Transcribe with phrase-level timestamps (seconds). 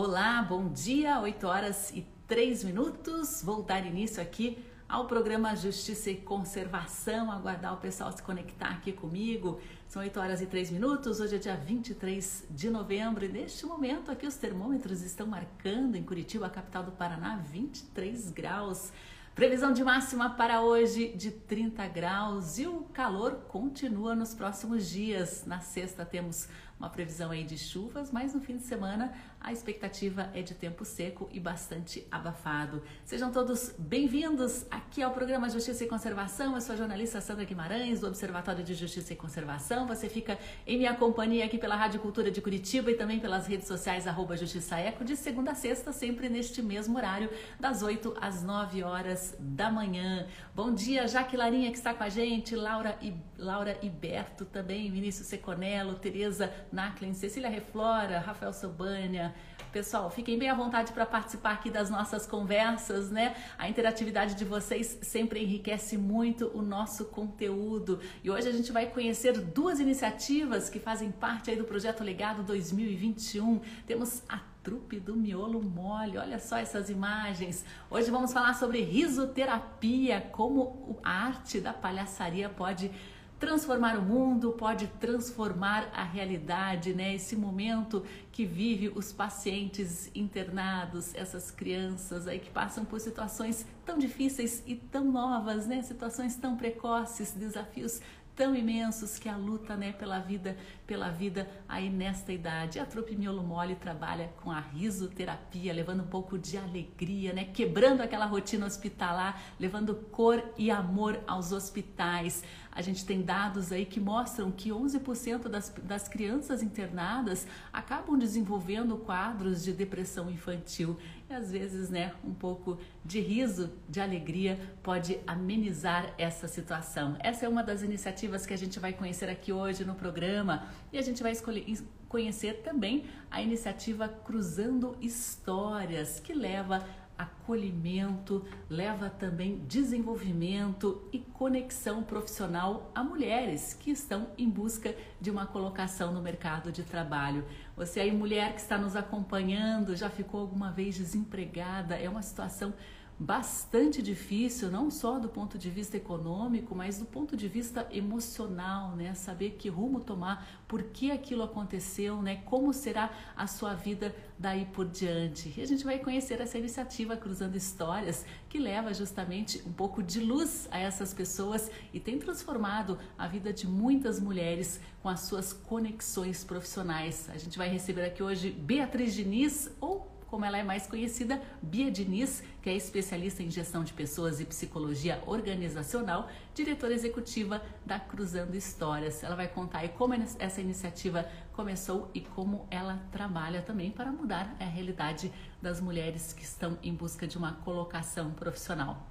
[0.00, 3.42] Olá, bom dia, 8 horas e 3 minutos.
[3.42, 8.92] Vou dar início aqui ao programa Justiça e Conservação, aguardar o pessoal se conectar aqui
[8.92, 9.60] comigo.
[9.88, 14.12] São 8 horas e 3 minutos, hoje é dia 23 de novembro e neste momento
[14.12, 18.92] aqui os termômetros estão marcando em Curitiba, capital do Paraná, 23 graus.
[19.38, 25.44] Previsão de máxima para hoje de 30 graus e o calor continua nos próximos dias.
[25.46, 30.30] Na sexta temos uma previsão aí de chuvas, mas no fim de semana a expectativa
[30.34, 32.82] é de tempo seco e bastante abafado.
[33.04, 36.54] Sejam todos bem-vindos aqui ao programa Justiça e Conservação.
[36.54, 39.86] Eu sou a jornalista Sandra Guimarães, do Observatório de Justiça e Conservação.
[39.86, 43.66] Você fica em minha companhia aqui pela Rádio Cultura de Curitiba e também pelas redes
[43.66, 48.42] sociais arroba Justiça Eco, de segunda a sexta, sempre neste mesmo horário, das 8 às
[48.42, 50.26] 9 horas da manhã.
[50.54, 55.28] Bom dia, Jaque Larinha, que está com a gente, Laura, e, Laura Iberto também, Vinícius
[55.28, 59.34] Seconello, Tereza Naclin, Cecília Reflora, Rafael Sobania.
[59.72, 63.36] Pessoal, fiquem bem à vontade para participar aqui das nossas conversas, né?
[63.58, 68.00] A interatividade de vocês sempre enriquece muito o nosso conteúdo.
[68.24, 72.42] E hoje a gente vai conhecer duas iniciativas que fazem parte aí do projeto Legado
[72.42, 73.60] 2021.
[73.86, 76.18] Temos a trupe do miolo mole.
[76.18, 77.64] Olha só essas imagens.
[77.90, 82.90] Hoje vamos falar sobre risoterapia, como a arte da palhaçaria pode
[83.38, 87.14] transformar o mundo, pode transformar a realidade, né?
[87.14, 93.98] Esse momento que vive os pacientes internados, essas crianças aí que passam por situações tão
[93.98, 95.82] difíceis e tão novas, né?
[95.82, 98.00] Situações tão precoces, desafios
[98.38, 102.78] tão imensos que a luta né, pela vida pela vida aí nesta idade.
[102.78, 108.00] A trupe Miolo Mole trabalha com a risoterapia, levando um pouco de alegria, né, quebrando
[108.00, 112.42] aquela rotina hospitalar, levando cor e amor aos hospitais.
[112.72, 118.96] A gente tem dados aí que mostram que 11% das, das crianças internadas acabam desenvolvendo
[118.96, 120.96] quadros de depressão infantil.
[121.30, 127.16] Às vezes, né, um pouco de riso, de alegria pode amenizar essa situação.
[127.20, 130.96] Essa é uma das iniciativas que a gente vai conhecer aqui hoje no programa e
[130.96, 131.66] a gente vai escolher
[132.08, 136.82] conhecer também a iniciativa Cruzando Histórias, que leva
[137.18, 145.44] acolhimento, leva também desenvolvimento e conexão profissional a mulheres que estão em busca de uma
[145.44, 147.44] colocação no mercado de trabalho.
[147.78, 151.94] Você aí, mulher que está nos acompanhando, já ficou alguma vez desempregada?
[151.94, 152.74] É uma situação
[153.18, 158.94] bastante difícil, não só do ponto de vista econômico, mas do ponto de vista emocional,
[158.94, 159.12] né?
[159.14, 162.36] Saber que rumo tomar, por que aquilo aconteceu, né?
[162.44, 165.52] Como será a sua vida daí por diante.
[165.56, 170.20] E a gente vai conhecer essa iniciativa Cruzando Histórias, que leva justamente um pouco de
[170.20, 175.52] luz a essas pessoas e tem transformado a vida de muitas mulheres com as suas
[175.52, 177.28] conexões profissionais.
[177.30, 181.90] A gente vai receber aqui hoje Beatriz Diniz ou como ela é mais conhecida, Bia
[181.90, 188.54] Diniz, que é especialista em gestão de pessoas e psicologia organizacional, diretora executiva da Cruzando
[188.54, 189.24] Histórias.
[189.24, 194.54] Ela vai contar aí como essa iniciativa começou e como ela trabalha também para mudar
[194.60, 199.07] a realidade das mulheres que estão em busca de uma colocação profissional.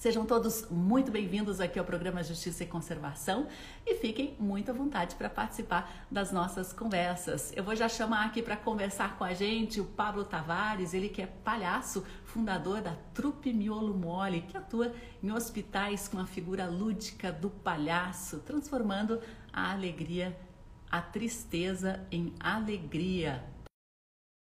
[0.00, 3.46] Sejam todos muito bem-vindos aqui ao programa Justiça e Conservação
[3.84, 7.54] e fiquem muito à vontade para participar das nossas conversas.
[7.54, 11.20] Eu vou já chamar aqui para conversar com a gente o Pablo Tavares, ele que
[11.20, 14.90] é palhaço, fundador da Trupe Miolo Mole, que atua
[15.22, 19.20] em hospitais com a figura lúdica do palhaço, transformando
[19.52, 20.34] a alegria,
[20.90, 23.44] a tristeza em alegria.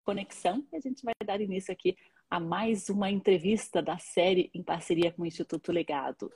[0.06, 1.98] Conexão e a gente vai dar início aqui
[2.32, 6.32] a mais uma entrevista da série em parceria com o Instituto Legado.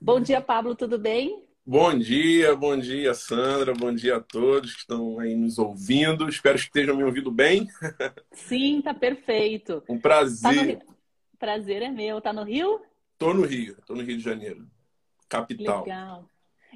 [0.00, 1.44] Bom dia, Pablo, tudo bem?
[1.64, 6.26] Bom dia, bom dia, Sandra, bom dia a todos que estão aí nos ouvindo.
[6.26, 7.68] Espero que estejam me ouvindo bem.
[8.32, 9.84] Sim, tá perfeito.
[9.86, 10.78] Um prazer.
[10.78, 10.94] Tá
[11.38, 12.18] prazer é meu.
[12.22, 12.80] Tá no Rio?
[13.18, 14.66] Tô no Rio, tô no Rio de Janeiro,
[15.28, 15.82] capital.
[15.82, 16.30] Legal.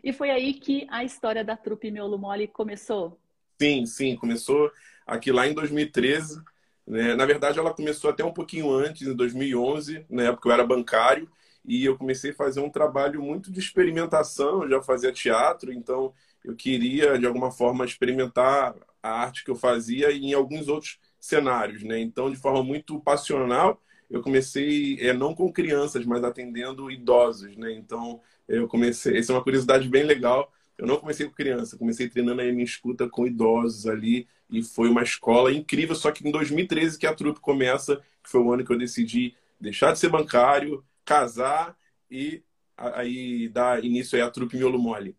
[0.05, 3.19] E foi aí que a história da trupe Miolo Mole começou?
[3.59, 4.71] Sim, sim, começou
[5.07, 6.45] aqui lá em 2013
[6.87, 7.15] né?
[7.15, 11.29] Na verdade, ela começou até um pouquinho antes, em 2011, na época eu era bancário,
[11.65, 16.15] e eu comecei a fazer um trabalho muito de experimentação, eu já fazia teatro, então
[16.45, 21.83] eu queria, de alguma forma, experimentar a arte que eu fazia em alguns outros cenários.
[21.83, 21.99] Né?
[22.01, 27.57] Então, de forma muito passional, eu comecei, é, não com crianças, mas atendendo idosos.
[27.57, 27.73] Né?
[27.73, 32.09] Então, eu comecei, essa é uma curiosidade bem legal, eu não comecei com criança, comecei
[32.09, 35.95] treinando a minha escuta com idosos ali e foi uma escola incrível.
[35.95, 39.35] Só que em 2013 que a trupe começa, que foi o ano que eu decidi
[39.59, 41.77] deixar de ser bancário, casar
[42.11, 42.43] e
[42.77, 45.17] aí dar início aí à trupe Miolo Mole.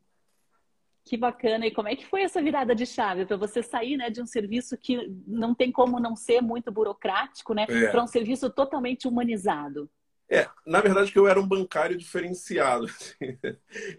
[1.03, 1.65] Que bacana.
[1.65, 4.25] E como é que foi essa virada de chave para você sair né, de um
[4.25, 7.87] serviço que não tem como não ser muito burocrático, né, é.
[7.87, 9.89] para um serviço totalmente humanizado?
[10.29, 12.85] É, na verdade que eu era um bancário diferenciado.
[12.91, 13.15] Assim.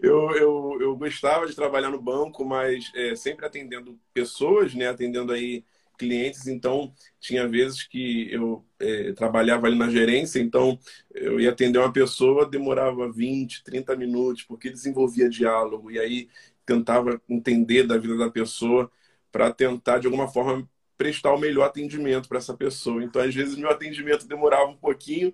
[0.01, 5.31] Eu, eu, eu gostava de trabalhar no banco, mas é, sempre atendendo pessoas, né, atendendo
[5.33, 5.63] aí
[5.97, 10.79] clientes, então tinha vezes que eu é, trabalhava ali na gerência, então
[11.13, 16.29] eu ia atender uma pessoa, demorava 20, 30 minutos, porque desenvolvia diálogo, e aí
[16.65, 18.89] tentava entender da vida da pessoa
[19.31, 20.67] para tentar, de alguma forma,
[20.97, 23.03] prestar o melhor atendimento para essa pessoa.
[23.03, 25.33] Então, às vezes, meu atendimento demorava um pouquinho,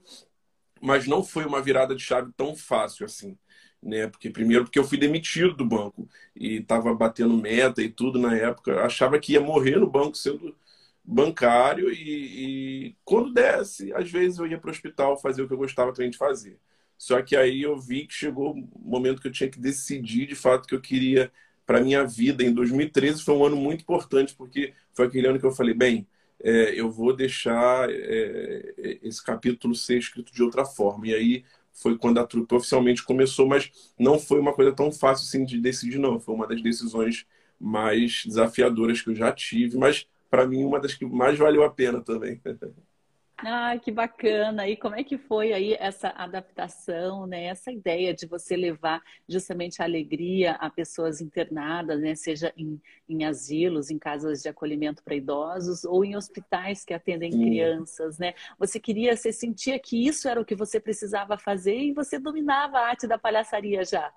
[0.86, 3.38] mas não foi uma virada de chave tão fácil assim.
[3.82, 4.08] Né?
[4.08, 8.36] Porque primeiro porque eu fui demitido do banco e estava batendo meta e tudo na
[8.36, 10.56] época, achava que ia morrer no banco sendo
[11.04, 15.54] bancário e, e quando desse, às vezes eu ia para o hospital fazer o que
[15.54, 16.60] eu gostava também de fazer.
[16.98, 20.36] Só que aí eu vi que chegou o momento que eu tinha que decidir de
[20.36, 21.32] fato que eu queria
[21.66, 22.44] para minha vida.
[22.44, 26.08] Em 2013 foi um ano muito importante, porque foi aquele ano que eu falei, bem,
[26.44, 31.08] é, eu vou deixar é, esse capítulo ser escrito de outra forma.
[31.08, 35.26] E aí foi quando a trupe oficialmente começou, mas não foi uma coisa tão fácil
[35.26, 36.20] assim de decidir, não.
[36.20, 37.26] Foi uma das decisões
[37.60, 41.70] mais desafiadoras que eu já tive, mas para mim uma das que mais valeu a
[41.70, 42.42] pena também.
[43.38, 44.68] Ah, que bacana!
[44.68, 47.46] E como é que foi aí essa adaptação, né?
[47.46, 52.16] Essa ideia de você levar justamente a alegria a pessoas internadas, né?
[52.16, 57.32] Seja em, em asilos, em casas de acolhimento para idosos ou em hospitais que atendem
[57.32, 57.46] Sim.
[57.46, 58.34] crianças, né?
[58.58, 62.78] Você queria, você sentia que isso era o que você precisava fazer e você dominava
[62.80, 64.14] a arte da palhaçaria já.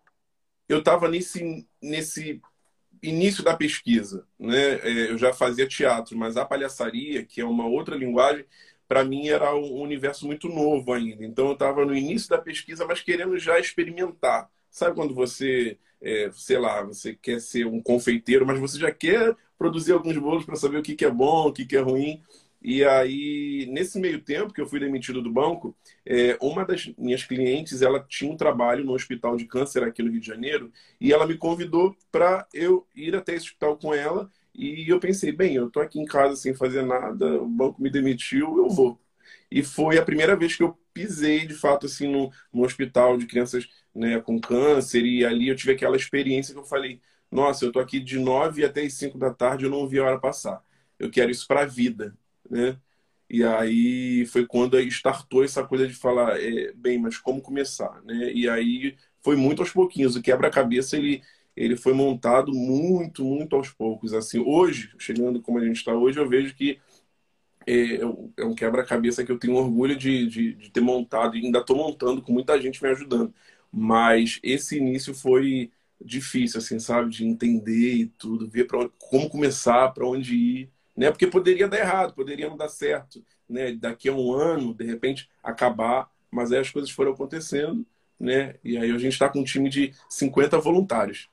[0.69, 2.41] Eu estava nesse, nesse
[3.03, 4.75] início da pesquisa, né?
[4.83, 8.45] É, eu já fazia teatro, mas a palhaçaria, que é uma outra linguagem,
[8.89, 11.25] para mim era um universo muito novo ainda.
[11.25, 14.51] Então eu estava no início da pesquisa, mas querendo já experimentar.
[14.71, 19.37] Sabe quando você, é, sei lá, você quer ser um confeiteiro, mas você já quer
[19.59, 22.23] produzir alguns bolos para saber o que, que é bom, o que, que é ruim.
[22.61, 27.25] E aí, nesse meio tempo que eu fui demitido do banco, é, uma das minhas
[27.25, 31.13] clientes, ela tinha um trabalho no hospital de câncer aqui no Rio de Janeiro, e
[31.13, 35.55] ela me convidou para eu ir até esse hospital com ela e eu pensei, bem,
[35.55, 39.01] eu tô aqui em casa sem fazer nada, o banco me demitiu, eu vou.
[39.51, 43.27] E foi a primeira vez que eu pisei, de fato, assim, no, no hospital de
[43.27, 45.05] crianças né, com câncer.
[45.05, 47.01] E ali eu tive aquela experiência que eu falei,
[47.31, 50.05] nossa, eu tô aqui de nove até as cinco da tarde, eu não vi a
[50.05, 50.63] hora passar.
[50.99, 52.17] Eu quero isso para a vida,
[52.51, 52.79] né?
[53.31, 58.33] E aí foi quando startou essa coisa de falar, é, bem, mas como começar, né?
[58.33, 60.17] E aí foi muito aos pouquinhos.
[60.17, 61.23] O quebra-cabeça, ele
[61.59, 64.15] ele foi montado muito, muito aos poucos.
[64.15, 66.79] Assim, hoje, chegando como a gente está hoje, eu vejo que
[67.67, 67.97] é,
[68.39, 71.77] é um quebra-cabeça que eu tenho orgulho de, de, de ter montado e ainda estou
[71.77, 73.35] montando com muita gente me ajudando.
[73.73, 75.71] Mas esse início foi
[76.01, 81.11] difícil, assim, sabe, de entender e tudo, ver para como começar, para onde ir, né?
[81.11, 83.73] Porque poderia dar errado, poderia não dar certo, né?
[83.73, 87.87] Daqui a um ano, de repente, acabar, mas aí as coisas foram acontecendo,
[88.19, 88.57] né?
[88.65, 91.29] E aí a gente está com um time de 50 voluntários.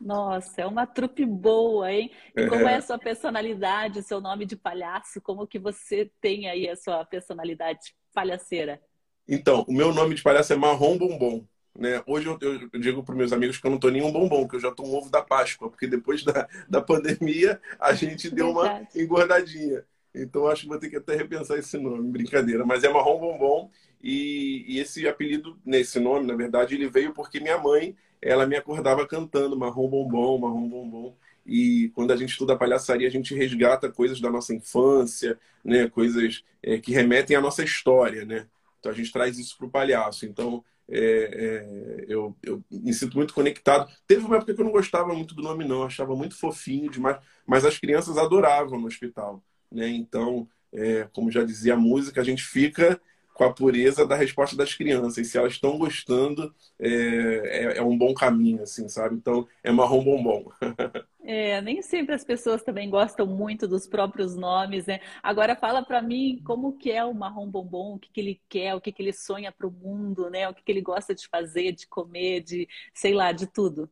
[0.00, 2.10] Nossa, é uma trupe boa, hein?
[2.34, 5.20] E como é a sua personalidade, seu nome de palhaço?
[5.20, 8.80] Como que você tem aí a sua personalidade palhaceira?
[9.28, 11.44] Então, o meu nome de palhaço é Marrom Bombom.
[11.78, 12.02] Né?
[12.06, 12.38] Hoje eu,
[12.72, 14.68] eu digo para meus amigos que eu não estou nem um bombom, que eu já
[14.68, 18.88] estou um ovo da Páscoa, porque depois da, da pandemia a gente deu Verdade.
[18.94, 19.84] uma engordadinha.
[20.14, 22.64] Então acho que vou ter que até repensar esse nome, brincadeira.
[22.64, 23.70] Mas é Marrom Bombom
[24.02, 28.56] e, e esse apelido, nesse nome, na verdade, ele veio porque minha mãe ela me
[28.56, 31.16] acordava cantando marrom bombom, marrom bombom.
[31.46, 35.88] E quando a gente estuda palhaçaria, a gente resgata coisas da nossa infância, né?
[35.88, 38.24] coisas é, que remetem à nossa história.
[38.24, 38.46] Né?
[38.78, 40.26] Então a gente traz isso para o palhaço.
[40.26, 43.90] Então é, é, eu, eu, me sinto muito conectado.
[44.06, 47.18] Teve uma época que eu não gostava muito do nome, não, achava muito fofinho demais,
[47.46, 49.42] mas as crianças adoravam no hospital.
[49.70, 49.88] Né?
[49.88, 53.00] Então, é, como já dizia a música, a gente fica
[53.40, 55.16] com a pureza da resposta das crianças.
[55.16, 59.16] E se elas estão gostando, é, é, é, um bom caminho, assim, sabe?
[59.16, 60.50] Então, é marrom bombom.
[61.22, 65.00] É, nem sempre as pessoas também gostam muito dos próprios nomes, né?
[65.22, 68.74] Agora fala para mim como que é o marrom bombom, o que, que ele quer,
[68.74, 70.48] o que, que ele sonha para o mundo, né?
[70.48, 73.88] O que, que ele gosta de fazer, de comer, de, sei lá, de tudo.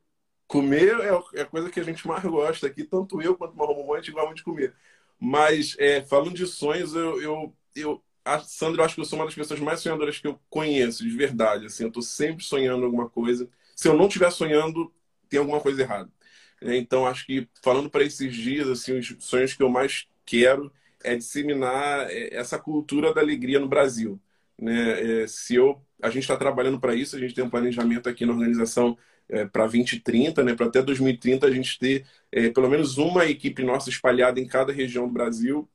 [0.46, 3.56] Comer é, é a coisa que a gente mais gosta aqui, tanto eu quanto o
[3.56, 4.74] marrom bombom, a gente gosta muito de comer.
[5.20, 9.18] Mas, é, falando de sonhos, eu, eu, eu a Sandra, eu acho que eu sou
[9.18, 11.66] uma das pessoas mais sonhadoras que eu conheço, de verdade.
[11.66, 13.48] Assim, eu estou sempre sonhando alguma coisa.
[13.74, 14.92] Se eu não estiver sonhando,
[15.28, 16.10] tem alguma coisa errada.
[16.60, 20.72] É, então, acho que falando para esses dias, assim, os sonhos que eu mais quero
[21.02, 24.20] é disseminar é, essa cultura da alegria no Brasil.
[24.58, 25.22] Né?
[25.22, 28.26] É, se eu, a gente está trabalhando para isso, a gente tem um planejamento aqui
[28.26, 28.96] na organização
[29.28, 30.54] é, para 2030, né?
[30.54, 34.72] Para até 2030 a gente ter é, pelo menos uma equipe nossa espalhada em cada
[34.72, 35.68] região do Brasil.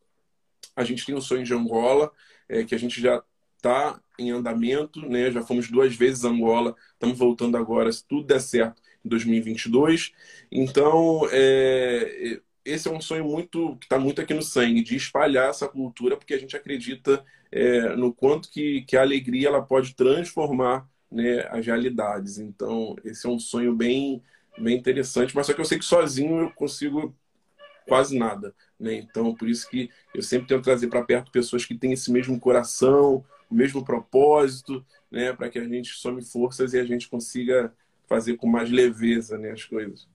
[0.75, 2.11] A gente tem o sonho de Angola,
[2.49, 3.23] é, que a gente já
[3.57, 5.31] está em andamento, né?
[5.31, 10.13] Já fomos duas vezes Angola, estamos voltando agora, se tudo der certo, em 2022.
[10.51, 15.49] Então, é, esse é um sonho muito que está muito aqui no sangue, de espalhar
[15.49, 19.95] essa cultura, porque a gente acredita é, no quanto que, que a alegria ela pode
[19.95, 22.39] transformar né, as realidades.
[22.39, 24.21] Então, esse é um sonho bem,
[24.57, 27.15] bem interessante, mas só que eu sei que sozinho eu consigo
[27.87, 28.53] quase nada.
[28.79, 28.95] Né?
[28.95, 32.39] Então, por isso que eu sempre tento trazer para perto pessoas que têm esse mesmo
[32.39, 35.31] coração, o mesmo propósito, né?
[35.31, 37.71] para que a gente some forças e a gente consiga
[38.07, 40.07] fazer com mais leveza né, as coisas.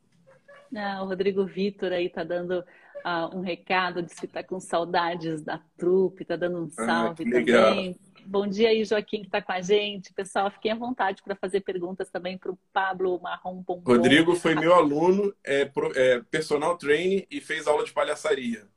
[0.77, 5.43] Ah, o Rodrigo Vitor aí tá dando uh, um recado, disse que tá com saudades
[5.43, 7.99] da trupe, tá dando um ah, salve ah, também.
[8.31, 10.13] Bom dia aí, Joaquim, que está com a gente.
[10.13, 13.65] Pessoal, fiquem à vontade para fazer perguntas também para o Pablo Marrom.
[13.67, 18.69] Rodrigo foi meu aluno, é, é, personal trainer e fez aula de palhaçaria.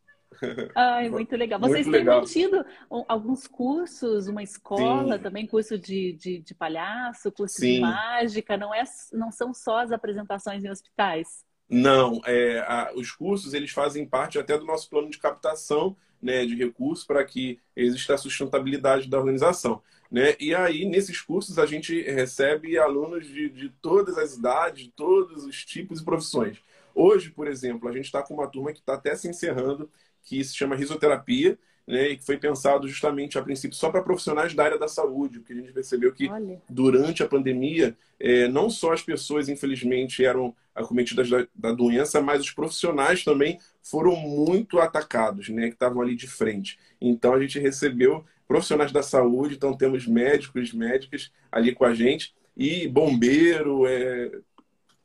[0.73, 1.59] Ai, muito legal.
[1.59, 2.21] Vocês muito têm legal.
[2.21, 2.65] mantido
[3.09, 5.23] alguns cursos, uma escola Sim.
[5.23, 7.73] também, curso de, de, de palhaço, curso Sim.
[7.73, 11.43] de mágica, não, é, não são só as apresentações em hospitais?
[11.69, 16.45] Não, é, a, os cursos eles fazem parte até do nosso plano de captação né,
[16.45, 19.81] de recursos para que exista a sustentabilidade da organização.
[20.11, 20.35] Né?
[20.39, 25.45] E aí, nesses cursos, a gente recebe alunos de, de todas as idades, de todos
[25.45, 26.57] os tipos e profissões.
[26.93, 29.89] Hoje, por exemplo, a gente está com uma turma que está até se encerrando,
[30.23, 31.57] que se chama risoterapia,
[31.87, 35.39] né, e que foi pensado justamente a princípio só para profissionais da área da saúde,
[35.39, 36.61] porque a gente percebeu que Olha.
[36.69, 42.41] durante a pandemia, é, não só as pessoas, infelizmente, eram acometidas da, da, doença, mas
[42.41, 46.79] os profissionais também foram muito atacados, né, que estavam ali de frente.
[46.99, 52.33] Então a gente recebeu profissionais da saúde, então temos médicos, médicas ali com a gente,
[52.55, 54.31] e bombeiro, é,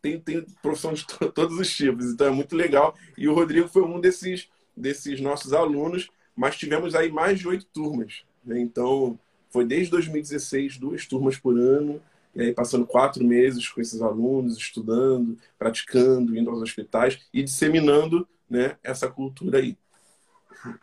[0.03, 2.95] tem, tem profissão de todos os tipos, então é muito legal.
[3.17, 7.65] E o Rodrigo foi um desses, desses nossos alunos mas tivemos aí mais de oito
[7.67, 8.25] turmas.
[8.45, 8.61] Né?
[8.61, 9.19] Então,
[9.51, 12.01] foi desde 2016, duas turmas por ano,
[12.35, 18.29] e aí passando quatro meses com esses alunos, estudando, praticando, indo aos hospitais e disseminando
[18.49, 19.77] né, essa cultura aí.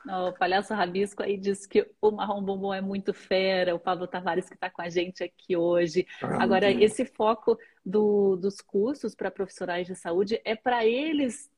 [0.07, 4.47] O Palhaço Rabisco aí disse que o Marrom Bombom é muito fera, o Pablo Tavares
[4.47, 6.07] que está com a gente aqui hoje.
[6.21, 11.49] Ah, Agora, esse foco do, dos cursos para profissionais de saúde é para eles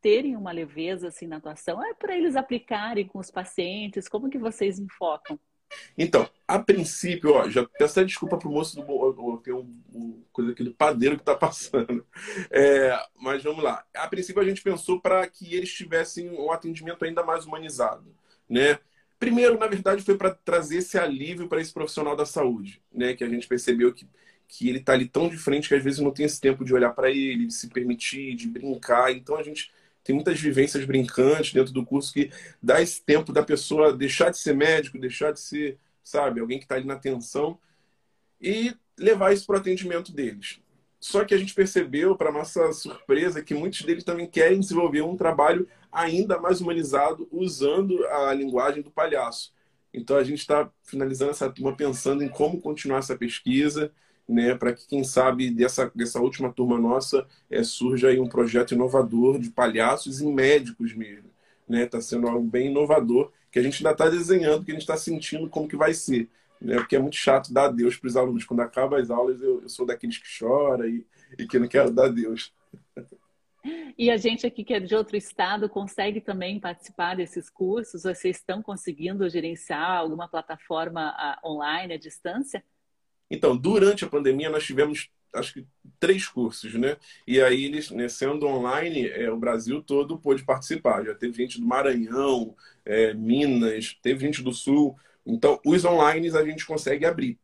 [0.00, 1.82] terem uma leveza assim na atuação?
[1.84, 4.08] É para eles aplicarem com os pacientes?
[4.08, 5.38] Como que vocês enfocam?
[5.96, 10.64] Então, a princípio, ó, já peço desculpa pro moço do tem um, um, coisa aqui
[10.64, 12.06] do padeiro que está passando.
[12.50, 13.84] É, mas vamos lá.
[13.94, 18.14] A princípio a gente pensou para que eles tivessem um atendimento ainda mais humanizado,
[18.48, 18.78] né?
[19.18, 23.14] Primeiro, na verdade, foi para trazer esse alívio para esse profissional da saúde, né?
[23.14, 24.08] Que a gente percebeu que
[24.48, 26.72] que ele está ali tão de frente que às vezes não tem esse tempo de
[26.72, 29.12] olhar para ele, de se permitir, de brincar.
[29.12, 29.70] Então a gente
[30.08, 32.30] tem muitas vivências brincantes dentro do curso que
[32.62, 36.64] dá esse tempo da pessoa deixar de ser médico, deixar de ser, sabe, alguém que
[36.64, 37.58] está ali na atenção
[38.40, 40.60] e levar isso para o atendimento deles.
[40.98, 45.14] Só que a gente percebeu, para nossa surpresa, que muitos deles também querem desenvolver um
[45.14, 49.52] trabalho ainda mais humanizado usando a linguagem do palhaço.
[49.92, 53.92] Então a gente está finalizando essa turma pensando em como continuar essa pesquisa,
[54.28, 58.74] né, para que, quem sabe, dessa, dessa última turma nossa é, surja aí um projeto
[58.74, 61.30] inovador de palhaços e médicos mesmo.
[61.68, 62.02] Está né?
[62.02, 65.48] Sendo algo bem inovador, que a gente ainda está desenhando, que a gente está sentindo
[65.48, 66.28] como que vai ser.
[66.60, 66.76] Né?
[66.76, 68.44] Porque é muito chato dar adeus para os alunos.
[68.44, 71.06] Quando acaba as aulas, eu, eu sou daqueles que chora e,
[71.38, 72.52] e que não quero dar adeus.
[73.96, 78.02] E a gente aqui que é de outro estado consegue também participar desses cursos?
[78.02, 82.62] Vocês estão conseguindo gerenciar alguma plataforma uh, online à distância?
[83.30, 85.66] Então, durante a pandemia, nós tivemos, acho que,
[86.00, 86.96] três cursos, né?
[87.26, 91.04] E aí, eles, né, sendo online, é, o Brasil todo pôde participar.
[91.04, 92.54] Já teve gente do Maranhão,
[92.84, 94.96] é, Minas, teve gente do Sul.
[95.26, 97.38] Então, os online a gente consegue abrir.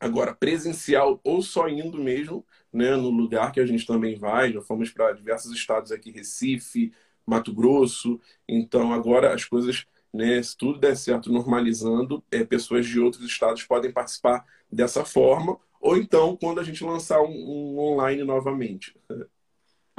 [0.00, 4.60] Agora, presencial ou só indo mesmo, né, no lugar que a gente também vai, já
[4.62, 6.92] fomos para diversos estados aqui, Recife,
[7.26, 8.20] Mato Grosso.
[8.46, 13.64] Então, agora as coisas, né, se tudo der certo, normalizando, é, pessoas de outros estados
[13.64, 18.94] podem participar dessa forma, ou então quando a gente lançar um, um online novamente.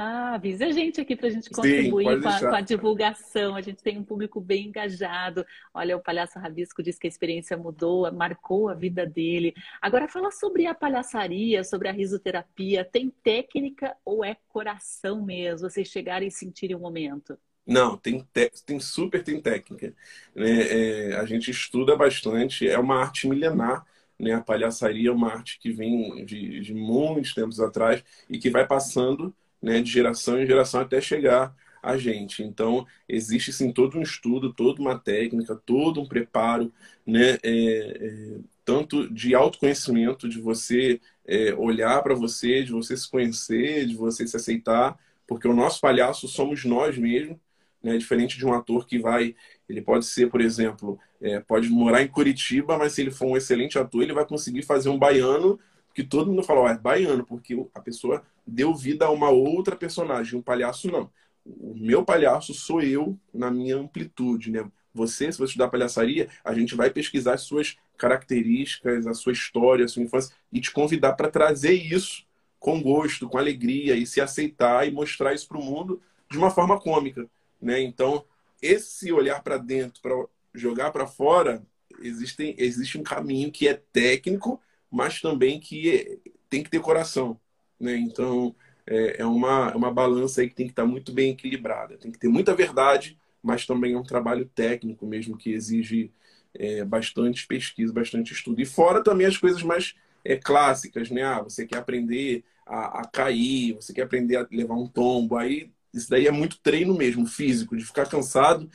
[0.02, 3.54] Ah, avisa a gente aqui para a gente contribuir Sim, com, a, com, a, divulgação.
[3.54, 5.44] A gente tem um público bem engajado.
[5.74, 9.52] Olha, o Palhaço Rabisco diz que a experiência mudou, marcou a vida dele.
[9.78, 12.82] Agora, fala sobre a palhaçaria, sobre a risoterapia.
[12.82, 15.68] Tem técnica ou é coração mesmo?
[15.68, 17.36] Vocês chegarem e sentirem o momento?
[17.66, 18.26] Não, tem,
[18.64, 19.94] tem super tem técnica.
[20.34, 22.66] É, é, a gente estuda bastante.
[22.66, 23.84] É uma arte milenar
[24.20, 24.32] Né?
[24.32, 28.66] A palhaçaria é uma arte que vem de, de muitos tempos atrás e que vai
[28.66, 32.42] passando né, de geração em geração até chegar a gente.
[32.42, 36.72] Então, existe sim todo um estudo, toda uma técnica, todo um preparo,
[37.06, 43.10] né, é, é, tanto de autoconhecimento, de você é, olhar para você, de você se
[43.10, 47.38] conhecer, de você se aceitar, porque o nosso palhaço somos nós mesmos,
[47.82, 49.34] né, diferente de um ator que vai,
[49.68, 53.36] ele pode ser, por exemplo, é, pode morar em Curitiba, mas se ele for um
[53.36, 55.58] excelente ator, ele vai conseguir fazer um baiano
[55.94, 60.38] que todo mundo fala, é baiano, porque a pessoa deu vida a uma outra personagem,
[60.38, 61.10] um palhaço não
[61.44, 64.70] o meu palhaço sou eu na minha amplitude, né?
[64.92, 69.84] Você, se você estudar palhaçaria, a gente vai pesquisar as suas características, a sua história,
[69.84, 72.24] a sua infância e te convidar para trazer isso
[72.58, 76.50] com gosto, com alegria e se aceitar e mostrar isso para o mundo de uma
[76.50, 77.28] forma cômica,
[77.60, 77.80] né?
[77.80, 78.24] Então,
[78.62, 80.14] esse olhar para dentro, para
[80.54, 81.62] jogar para fora,
[82.00, 87.38] existem, existe um caminho que é técnico, mas também que é, tem que ter coração,
[87.78, 87.96] né?
[87.96, 88.54] Então,
[88.86, 91.96] é, é uma, é uma balança aí que tem que estar muito bem equilibrada.
[91.96, 96.12] Tem que ter muita verdade, mas também é um trabalho técnico mesmo que exige
[96.54, 98.60] é, bastante pesquisa, bastante estudo.
[98.60, 101.22] E fora também as coisas mais é, clássicas, né?
[101.22, 105.36] Ah, você quer aprender a, a, cair, você quer aprender a levar um tombo.
[105.36, 108.68] Aí isso daí é muito treino mesmo, físico, de ficar cansado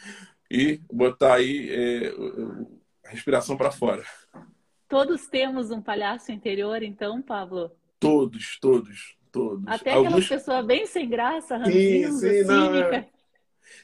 [0.49, 2.13] e botar aí é,
[3.05, 4.03] a respiração para fora.
[4.87, 7.71] Todos temos um palhaço interior, então, Pablo?
[7.99, 9.67] Todos, todos todos.
[9.67, 10.29] Até aquela Alguns...
[10.29, 13.09] pessoa bem sem graça, ranzinza, sim, sim, não, é.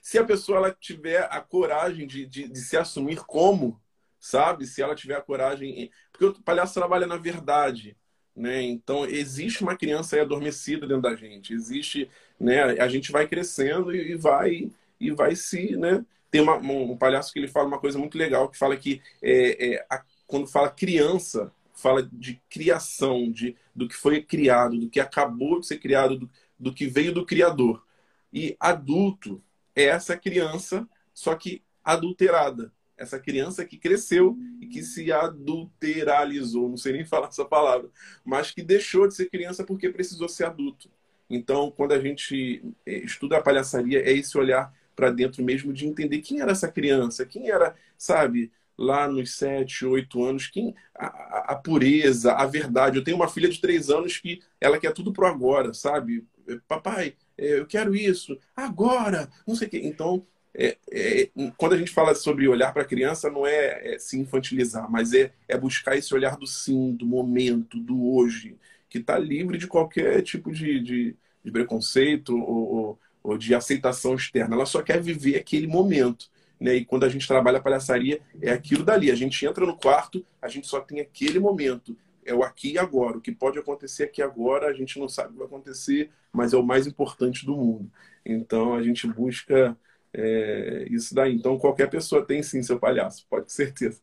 [0.01, 3.81] Se a pessoa ela tiver a coragem de, de, de, se assumir como,
[4.17, 4.65] sabe?
[4.65, 5.91] Se ela tiver a coragem...
[6.11, 7.97] Porque o palhaço trabalha na verdade,
[8.33, 8.61] né?
[8.61, 11.53] Então, existe uma criança aí adormecida dentro da gente.
[11.53, 12.09] Existe,
[12.41, 12.63] né?
[12.81, 16.03] A gente vai crescendo e, vai e vai se, né?
[16.29, 19.73] Tem uma, um palhaço que ele fala uma coisa muito legal, que fala que é,
[19.75, 24.99] é a, quando fala criança, fala de criação, de, do que foi criado, do que
[24.99, 27.85] acabou de ser criado, do, do que veio do Criador.
[28.33, 29.43] E adulto
[29.75, 32.71] é essa criança, só que adulterada.
[32.97, 37.89] Essa criança que cresceu e que se adulteralizou, não sei nem falar essa palavra,
[38.23, 40.89] mas que deixou de ser criança porque precisou ser adulto.
[41.35, 45.87] Então, quando a gente eh, estuda a palhaçaria, é esse olhar para dentro mesmo de
[45.87, 51.53] entender quem era essa criança, quem era, sabe, lá nos sete, oito anos, quem a,
[51.53, 52.97] a, pureza, a verdade.
[52.97, 56.25] Eu tenho uma filha de três anos que ela quer tudo pro agora, sabe?
[56.67, 59.81] Papai, é, eu quero isso, agora, não sei o quê.
[59.83, 63.99] Então, é, é, quando a gente fala sobre olhar para a criança, não é, é,
[63.99, 68.57] se infantilizar, mas é, é buscar esse olhar do sim, do momento, do hoje,
[68.89, 74.15] que está livre de qualquer tipo de, de, de preconceito ou, ou, ou de aceitação
[74.15, 74.55] externa.
[74.55, 76.29] Ela só quer viver aquele momento.
[76.59, 76.75] Né?
[76.75, 79.09] E quando a gente trabalha a palhaçaria, é aquilo dali.
[79.09, 81.97] A gente entra no quarto, a gente só tem aquele momento.
[82.23, 83.17] É o aqui e agora.
[83.17, 86.53] O que pode acontecer aqui agora, a gente não sabe o que vai acontecer, mas
[86.53, 87.91] é o mais importante do mundo.
[88.23, 89.75] Então a gente busca
[90.13, 91.33] é, isso daí.
[91.33, 93.99] Então qualquer pessoa tem sim seu palhaço, pode ter certeza.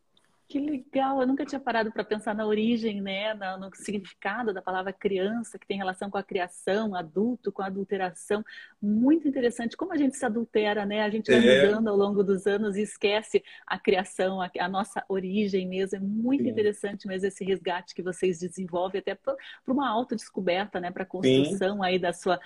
[0.49, 1.21] Que legal!
[1.21, 5.67] Eu nunca tinha parado para pensar na origem, né, no significado da palavra criança, que
[5.67, 8.43] tem relação com a criação, adulto, com a adulteração.
[8.81, 9.77] Muito interessante.
[9.77, 11.03] Como a gente se adultera, né?
[11.03, 11.67] A gente vai é.
[11.67, 15.97] mudando ao longo dos anos e esquece a criação, a, a nossa origem mesmo.
[15.97, 16.49] É muito Sim.
[16.49, 20.89] interessante mesmo esse resgate que vocês desenvolvem, até para uma autodescoberta, né?
[20.89, 21.83] Para a construção Sim.
[21.83, 22.39] aí da sua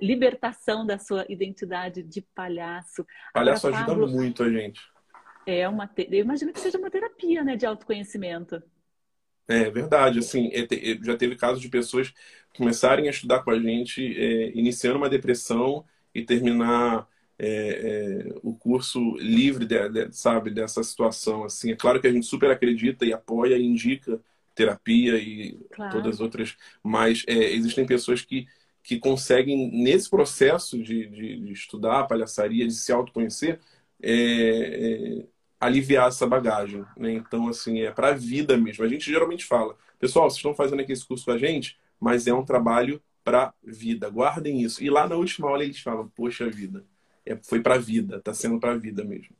[0.00, 3.06] libertação da sua identidade de palhaço.
[3.34, 4.80] Palhaço Agora, ajuda Pablo, muito a gente.
[5.50, 8.62] É uma, eu imagino que seja uma terapia, né, de autoconhecimento.
[9.48, 10.66] É verdade, assim, é
[11.02, 12.12] já teve casos de pessoas
[12.56, 15.84] começarem a estudar com a gente, é, iniciando uma depressão
[16.14, 21.44] e terminar é, é, o curso livre, de, de, sabe, dessa situação.
[21.44, 24.20] Assim, é claro que a gente super acredita e apoia e indica
[24.54, 25.92] terapia e claro.
[25.92, 28.46] todas as outras, mas é, existem pessoas que
[28.82, 33.60] que conseguem nesse processo de, de, de estudar a palhaçaria, de se autoconhecer,
[34.02, 35.26] é, é
[35.60, 36.84] aliviar essa bagagem.
[36.96, 37.12] Né?
[37.12, 38.84] Então, assim, é para a vida mesmo.
[38.84, 42.26] A gente geralmente fala, pessoal, vocês estão fazendo aqui esse curso com a gente, mas
[42.26, 44.08] é um trabalho para vida.
[44.08, 44.82] Guardem isso.
[44.82, 46.84] E lá na última aula eles falam, poxa vida,
[47.26, 49.36] é, foi para a vida, está sendo para a vida mesmo.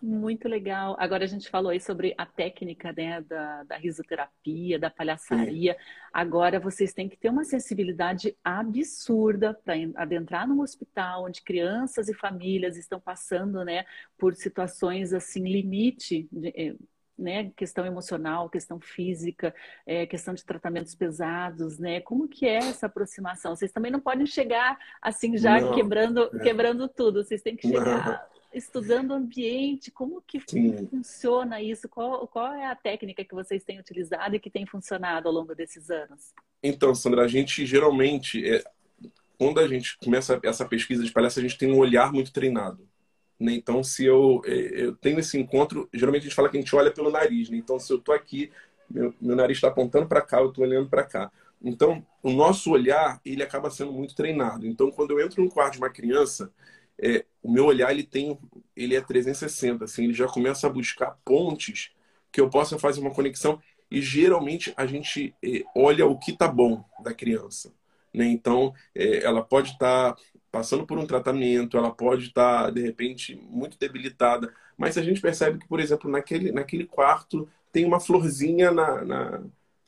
[0.00, 0.94] Muito legal.
[0.96, 5.72] Agora a gente falou aí sobre a técnica né, da, da risoterapia, da palhaçaria.
[5.72, 5.78] Sim.
[6.12, 12.14] Agora vocês têm que ter uma sensibilidade absurda para adentrar num hospital onde crianças e
[12.14, 13.84] famílias estão passando né,
[14.16, 16.28] por situações assim, limite.
[16.30, 16.76] De, eh,
[17.18, 19.52] né, questão emocional, questão física,
[19.84, 22.00] é, questão de tratamentos pesados, né?
[22.00, 23.56] Como que é essa aproximação?
[23.56, 26.38] Vocês também não podem chegar assim já não, quebrando, é.
[26.38, 27.24] quebrando tudo.
[27.24, 30.86] Vocês têm que chegar estudando o ambiente, como que Sim.
[30.88, 31.88] funciona isso?
[31.88, 35.54] Qual, qual é a técnica que vocês têm utilizado e que tem funcionado ao longo
[35.54, 36.32] desses anos?
[36.62, 38.64] Então, Sandra, a gente geralmente, é,
[39.38, 42.88] quando a gente começa essa pesquisa de palestra, a gente tem um olhar muito treinado.
[43.38, 43.52] Né?
[43.52, 46.74] Então, se eu, é, eu tenho esse encontro, geralmente a gente fala que a gente
[46.74, 47.48] olha pelo nariz.
[47.50, 47.58] Né?
[47.58, 48.50] Então, se eu estou aqui,
[48.90, 51.30] meu, meu nariz está apontando para cá, eu estou olhando para cá.
[51.62, 54.66] Então, o nosso olhar, ele acaba sendo muito treinado.
[54.66, 56.52] Então, quando eu entro no quarto de uma criança,
[57.00, 58.38] é, o meu olhar, ele tem,
[58.76, 61.90] ele é 360, assim, ele já começa a buscar pontes
[62.32, 66.48] que eu possa fazer uma conexão e geralmente a gente é, olha o que está
[66.48, 67.72] bom da criança.
[68.12, 68.26] Né?
[68.26, 72.82] Então, é, ela pode estar tá passando por um tratamento, ela pode estar, tá, de
[72.82, 78.00] repente, muito debilitada, mas a gente percebe que, por exemplo, naquele, naquele quarto tem uma
[78.00, 79.42] florzinha na, na,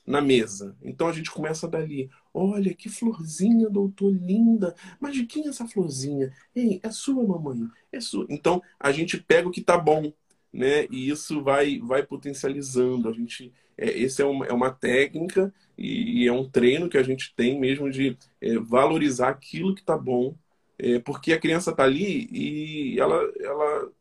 [0.05, 0.75] na mesa.
[0.81, 2.09] Então a gente começa dali.
[2.33, 4.75] Olha, que florzinha, doutor, linda.
[4.99, 6.33] Mas de quem é essa florzinha?
[6.55, 7.67] Ei, é sua, mamãe.
[7.91, 8.25] É sua.
[8.29, 10.11] Então a gente pega o que tá bom,
[10.51, 10.85] né?
[10.89, 13.09] E isso vai, vai potencializando.
[13.09, 16.97] A gente, é, esse é uma, é uma técnica e, e, é um treino que
[16.97, 20.35] a gente tem mesmo de é, valorizar aquilo que tá bom,
[20.77, 23.91] é, porque a criança tá ali e ela, ela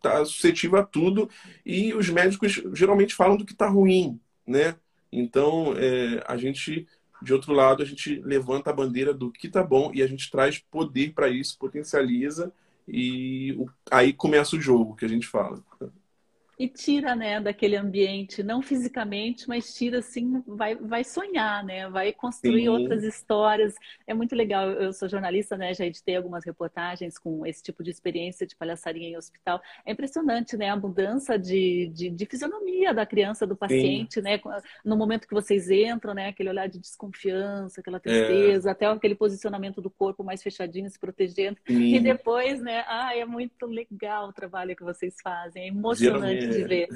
[0.00, 1.28] tá suscetível a tudo
[1.64, 4.76] e os médicos geralmente falam do que tá ruim, né?
[5.12, 6.86] Então, é, a gente,
[7.22, 10.30] de outro lado, a gente levanta a bandeira do que tá bom e a gente
[10.30, 12.52] traz poder para isso, potencializa
[12.88, 15.62] e o, aí começa o jogo que a gente fala
[16.58, 22.12] e tira, né, daquele ambiente, não fisicamente, mas tira assim, vai, vai sonhar, né, vai
[22.12, 22.68] construir Sim.
[22.68, 23.74] outras histórias.
[24.06, 24.70] É muito legal.
[24.70, 29.06] Eu sou jornalista, né, já editei algumas reportagens com esse tipo de experiência de palhaçaria
[29.06, 29.60] em hospital.
[29.84, 34.22] É impressionante, né, a mudança de, de, de fisionomia da criança, do paciente, Sim.
[34.22, 34.40] né,
[34.82, 38.72] no momento que vocês entram, né, aquele olhar de desconfiança, aquela tristeza, é.
[38.72, 41.58] até aquele posicionamento do corpo mais fechadinho, se protegendo.
[41.66, 41.96] Sim.
[41.96, 46.64] E depois, né, ah, é muito legal o trabalho que vocês fazem, é emocionante de
[46.64, 46.88] ver.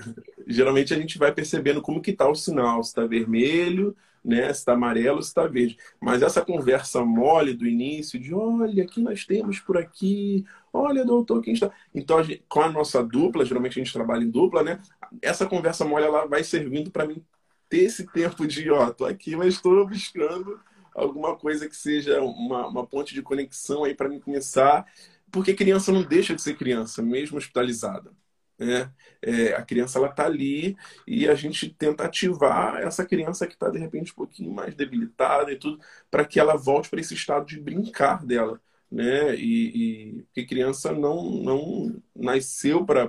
[0.46, 4.52] Geralmente a gente vai percebendo como que tá o sinal, se está vermelho, né?
[4.52, 5.78] Se está amarelo, se está verde.
[6.00, 11.42] Mas essa conversa mole do início, de olha, aqui nós temos por aqui, olha, doutor,
[11.42, 11.70] quem está.
[11.94, 14.80] Então, a gente, com a nossa dupla, geralmente a gente trabalha em dupla, né?
[15.22, 17.22] Essa conversa mole ela vai servindo para mim
[17.68, 20.60] ter esse tempo de, ó, tô aqui, mas estou buscando
[20.94, 24.86] alguma coisa que seja uma, uma ponte de conexão aí para mim começar.
[25.30, 28.10] Porque criança não deixa de ser criança, mesmo hospitalizada.
[28.60, 28.92] Né?
[29.22, 33.70] É, a criança ela está ali e a gente tenta ativar essa criança que está
[33.70, 37.46] de repente um pouquinho mais debilitada e tudo para que ela volte para esse estado
[37.46, 38.60] de brincar dela,
[38.92, 39.34] né?
[39.36, 43.08] E, e porque criança não não nasceu para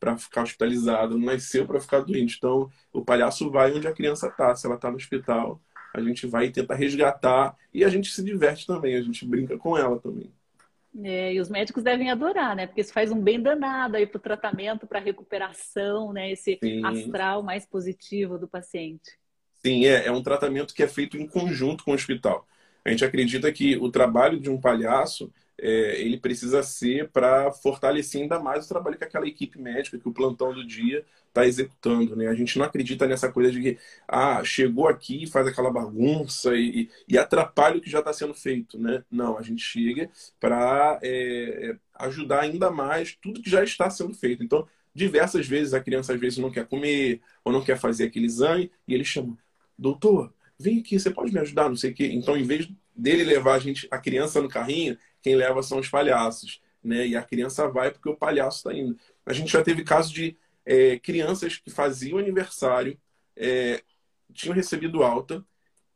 [0.00, 2.36] para ficar hospitalizada, não nasceu para ficar doente.
[2.38, 4.54] Então o palhaço vai onde a criança está.
[4.56, 5.60] Se ela está no hospital,
[5.94, 8.96] a gente vai tentar resgatar e a gente se diverte também.
[8.96, 10.32] A gente brinca com ela também.
[11.02, 12.66] É, e os médicos devem adorar, né?
[12.66, 16.30] Porque isso faz um bem danado aí para o tratamento, para a recuperação, né?
[16.30, 16.84] Esse Sim.
[16.84, 19.10] astral mais positivo do paciente.
[19.64, 22.46] Sim, é, é um tratamento que é feito em conjunto com o hospital.
[22.84, 28.22] A gente acredita que o trabalho de um palhaço é, ele precisa ser para fortalecer
[28.22, 32.14] ainda mais o trabalho que aquela equipe médica, que o plantão do dia está executando.
[32.16, 32.28] Né?
[32.28, 36.90] A gente não acredita nessa coisa de que ah, chegou aqui, faz aquela bagunça e,
[37.08, 38.78] e atrapalha o que já está sendo feito.
[38.78, 39.04] Né?
[39.10, 40.10] Não, a gente chega
[40.40, 44.42] para é, é, ajudar ainda mais tudo que já está sendo feito.
[44.42, 48.26] Então, diversas vezes a criança às vezes não quer comer ou não quer fazer aquele
[48.26, 49.38] exame e ele chama,
[49.78, 52.10] doutor, vem aqui, você pode me ajudar, não sei o quê.
[52.12, 55.88] Então, em vez dele levar a gente, a criança no carrinho, quem leva são os
[55.88, 57.06] palhaços, né?
[57.06, 58.98] E a criança vai porque o palhaço está indo.
[59.24, 62.98] A gente já teve casos de é, crianças que faziam aniversário,
[63.36, 63.82] é,
[64.32, 65.44] tinham recebido alta,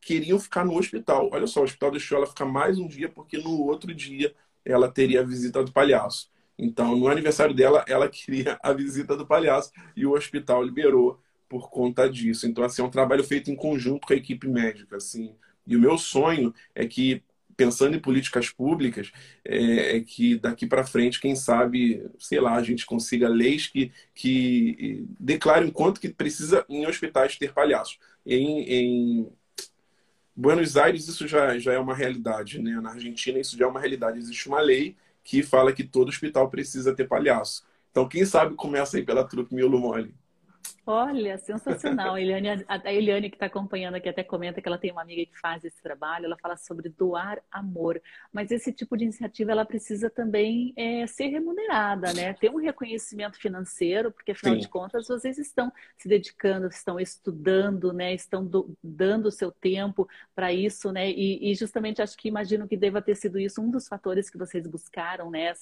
[0.00, 1.28] queriam ficar no hospital.
[1.32, 4.34] Olha só, o hospital deixou ela ficar mais um dia porque no outro dia
[4.64, 6.30] ela teria a visita do palhaço.
[6.58, 11.70] Então, no aniversário dela, ela queria a visita do palhaço e o hospital liberou por
[11.70, 12.46] conta disso.
[12.46, 15.34] Então, assim, é um trabalho feito em conjunto com a equipe médica, assim.
[15.66, 17.22] E o meu sonho é que
[17.56, 19.10] pensando em políticas públicas,
[19.44, 23.90] é, é que daqui para frente, quem sabe, sei lá, a gente consiga leis que,
[24.14, 27.98] que declarem quanto que precisa em hospitais ter palhaços.
[28.24, 29.32] Em, em
[30.34, 32.78] Buenos Aires isso já, já é uma realidade, né?
[32.80, 34.18] Na Argentina isso já é uma realidade.
[34.18, 37.64] Existe uma lei que fala que todo hospital precisa ter palhaço.
[37.90, 40.14] Então, quem sabe começa aí pela trupe Miolo Mole.
[40.88, 42.14] Olha, sensacional.
[42.14, 45.26] A Eliane, a Eliane que está acompanhando aqui até comenta que ela tem uma amiga
[45.26, 48.00] que faz esse trabalho, ela fala sobre doar amor.
[48.32, 52.34] Mas esse tipo de iniciativa ela precisa também é, ser remunerada, né?
[52.34, 54.60] Ter um reconhecimento financeiro, porque afinal Sim.
[54.60, 58.14] de contas vocês estão se dedicando, estão estudando, né?
[58.14, 61.10] Estão do, dando o seu tempo para isso, né?
[61.10, 64.38] E, e, justamente acho que imagino que deva ter sido isso um dos fatores que
[64.38, 65.52] vocês buscaram, né?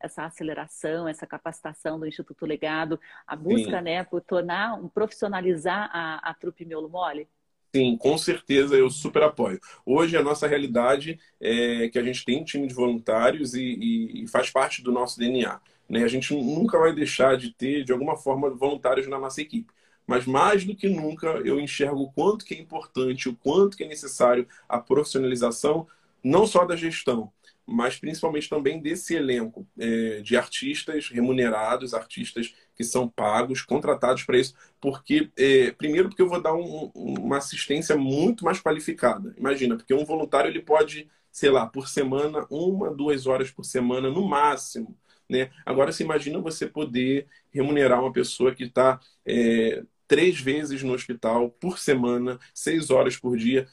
[0.00, 3.84] essa aceleração, essa capacitação do Instituto Legado, a busca, Sim.
[3.84, 4.04] né?
[4.14, 7.26] Por tornar, profissionalizar a, a trupe miolo mole?
[7.74, 9.58] Sim, com certeza eu super apoio.
[9.84, 14.22] Hoje a nossa realidade é que a gente tem um time de voluntários e, e,
[14.22, 15.60] e faz parte do nosso DNA.
[15.88, 16.04] Né?
[16.04, 19.72] A gente nunca vai deixar de ter, de alguma forma, voluntários na nossa equipe.
[20.06, 23.82] Mas mais do que nunca eu enxergo o quanto que é importante, o quanto que
[23.82, 25.88] é necessário a profissionalização,
[26.22, 27.32] não só da gestão,
[27.66, 34.38] mas principalmente também desse elenco é, de artistas remunerados, artistas que são pagos, contratados para
[34.38, 39.34] isso, porque é, primeiro porque eu vou dar um, uma assistência muito mais qualificada.
[39.36, 44.10] Imagina, porque um voluntário ele pode, sei lá, por semana, uma, duas horas por semana
[44.10, 44.96] no máximo.
[45.28, 45.50] Né?
[45.64, 51.50] Agora, se imagina você poder remunerar uma pessoa que está é, três vezes no hospital
[51.50, 53.66] por semana, seis horas por dia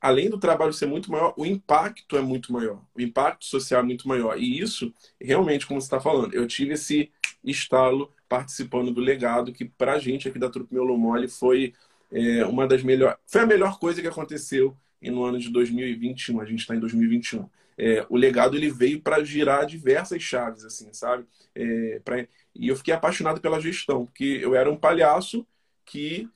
[0.00, 2.82] além do trabalho ser muito maior, o impacto é muito maior.
[2.94, 4.38] O impacto social é muito maior.
[4.38, 7.12] E isso, realmente, como você está falando, eu tive esse
[7.44, 11.74] estalo participando do legado, que para a gente aqui da Trupe Miolo Mole foi
[12.12, 13.18] é, uma das melhores.
[13.26, 16.40] Foi a melhor coisa que aconteceu no ano de 2021.
[16.40, 17.48] A gente está em 2021.
[17.78, 21.24] É, o legado ele veio para girar diversas chaves, assim, sabe?
[21.54, 22.26] É, pra...
[22.54, 25.46] E eu fiquei apaixonado pela gestão, porque eu era um palhaço
[25.84, 26.28] que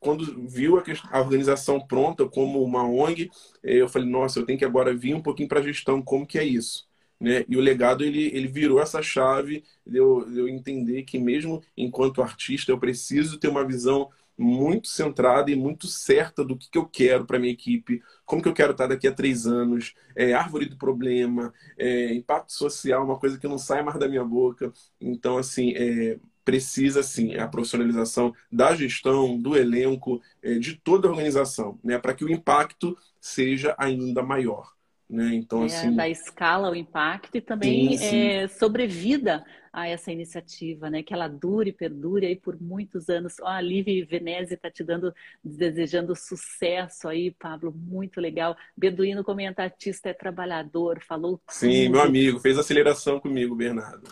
[0.00, 3.30] quando viu a, a organização pronta como uma ONG,
[3.62, 6.26] eh, eu falei, nossa, eu tenho que agora vir um pouquinho para a gestão, como
[6.26, 6.88] que é isso?
[7.20, 7.44] Né?
[7.48, 11.62] E o legado, ele, ele virou essa chave de eu, de eu entender que mesmo
[11.76, 16.78] enquanto artista, eu preciso ter uma visão muito centrada e muito certa do que, que
[16.78, 20.32] eu quero para minha equipe, como que eu quero estar daqui a três anos, é,
[20.32, 24.72] árvore do problema, é, impacto social, uma coisa que não sai mais da minha boca.
[24.98, 31.10] Então, assim, é, precisa sim a profissionalização da gestão, do elenco, eh, de toda a
[31.10, 34.72] organização, né, para que o impacto seja ainda maior.
[35.10, 35.34] Né?
[35.34, 35.94] Então, é, assim...
[35.94, 38.26] Da escala, o impacto e também sim, sim.
[38.28, 41.02] É, sobrevida a essa iniciativa, né?
[41.02, 43.34] Que ela dure, perdure aí por muitos anos.
[43.40, 48.56] Ó, a Livi Veneze está te dando, desejando sucesso aí, Pablo, muito legal.
[48.76, 51.92] Beduíno comenta, artista é trabalhador, falou Sim, tudo.
[51.92, 54.08] meu amigo, fez aceleração comigo, Bernardo.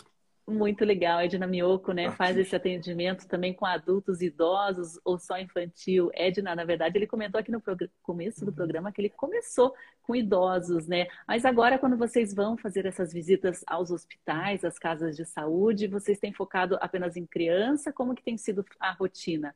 [0.51, 2.11] Muito legal, Edna Mioco, né?
[2.11, 6.11] Faz esse atendimento também com adultos, idosos ou só infantil.
[6.15, 7.63] Edna, na verdade, ele comentou aqui no
[8.03, 11.07] começo do programa que ele começou com idosos, né?
[11.27, 16.19] Mas agora, quando vocês vão fazer essas visitas aos hospitais, às casas de saúde, vocês
[16.19, 17.93] têm focado apenas em criança?
[17.93, 19.55] Como que tem sido a rotina?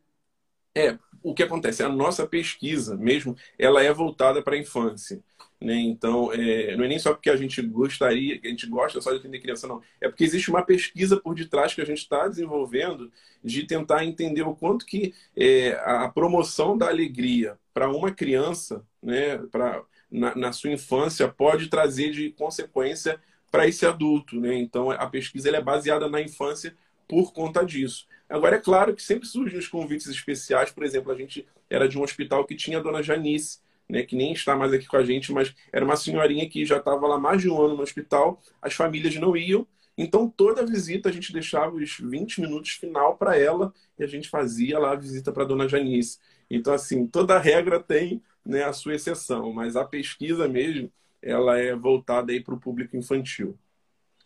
[0.74, 1.82] É, o que acontece?
[1.82, 5.22] A nossa pesquisa mesmo, ela é voltada para a infância.
[5.60, 5.76] Né?
[5.76, 9.12] Então, é, não é nem só porque a gente gostaria, que a gente gosta só
[9.12, 9.80] de atender criança, não.
[10.00, 13.12] É porque existe uma pesquisa por detrás que a gente está desenvolvendo
[13.44, 19.38] de tentar entender o quanto que é, a promoção da alegria para uma criança, né,
[19.52, 24.40] pra, na, na, sua infância, pode trazer de consequência para esse adulto.
[24.40, 24.56] Né?
[24.56, 26.74] Então, a pesquisa é baseada na infância
[27.08, 28.06] por conta disso.
[28.28, 30.70] Agora, é claro que sempre surgem os convites especiais.
[30.70, 34.16] Por exemplo, a gente era de um hospital que tinha a dona Janice, né, que
[34.16, 37.18] nem está mais aqui com a gente, mas era uma senhorinha que já estava lá
[37.18, 39.66] mais de um ano no hospital, as famílias não iam.
[39.98, 44.28] Então, toda visita a gente deixava os 20 minutos final para ela e a gente
[44.30, 46.18] fazia lá a visita para a dona Janice.
[46.48, 51.74] Então, assim, toda regra tem né, a sua exceção, mas a pesquisa mesmo, ela é
[51.76, 53.58] voltada para o público infantil.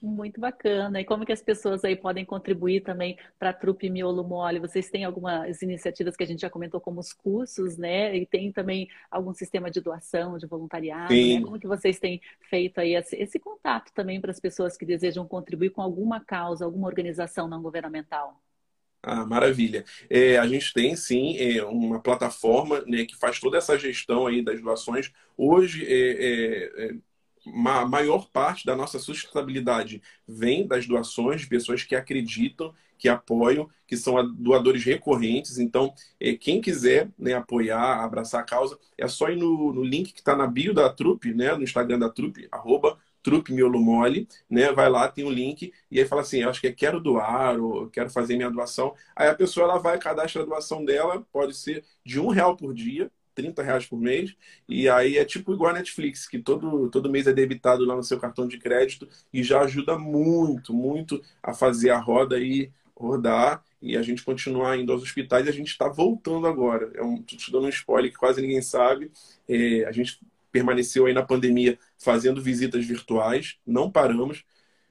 [0.01, 1.01] Muito bacana.
[1.01, 4.59] E como que as pessoas aí podem contribuir também para a Trupe Miolo Mole?
[4.59, 8.15] Vocês têm algumas iniciativas que a gente já comentou como os cursos, né?
[8.17, 11.41] E tem também algum sistema de doação, de voluntariado, né?
[11.41, 15.27] Como que vocês têm feito aí esse, esse contato também para as pessoas que desejam
[15.27, 18.41] contribuir com alguma causa, alguma organização não governamental?
[19.03, 19.85] Ah, maravilha.
[20.11, 24.43] É, a gente tem sim é, uma plataforma né, que faz toda essa gestão aí
[24.43, 25.13] das doações.
[25.37, 26.95] Hoje, é, é, é
[27.47, 33.69] a maior parte da nossa sustentabilidade vem das doações de pessoas que acreditam, que apoiam,
[33.87, 35.59] que são doadores recorrentes.
[35.59, 40.13] Então, é, quem quiser né, apoiar, abraçar a causa, é só ir no, no link
[40.13, 44.29] que está na bio da Trupe, né, no Instagram da Trupe, arroba Trupe Miolo Mole,
[44.49, 44.71] né?
[44.71, 47.59] Vai lá, tem o um link, e aí fala assim, acho que é quero doar,
[47.59, 48.95] ou quero fazer minha doação.
[49.17, 52.73] Aí a pessoa ela vai, cadastra a doação dela, pode ser de um real por
[52.73, 54.35] dia, 30 reais por mês.
[54.69, 58.03] E aí é tipo igual a Netflix, que todo, todo mês é debitado lá no
[58.03, 63.63] seu cartão de crédito e já ajuda muito, muito a fazer a roda aí rodar
[63.81, 65.47] e a gente continuar indo aos hospitais.
[65.47, 66.91] E a gente está voltando agora.
[66.95, 69.13] É um, te dando um spoiler que quase ninguém sabe.
[69.49, 70.19] É, a gente
[70.51, 74.45] permaneceu aí na pandemia fazendo visitas virtuais, não paramos.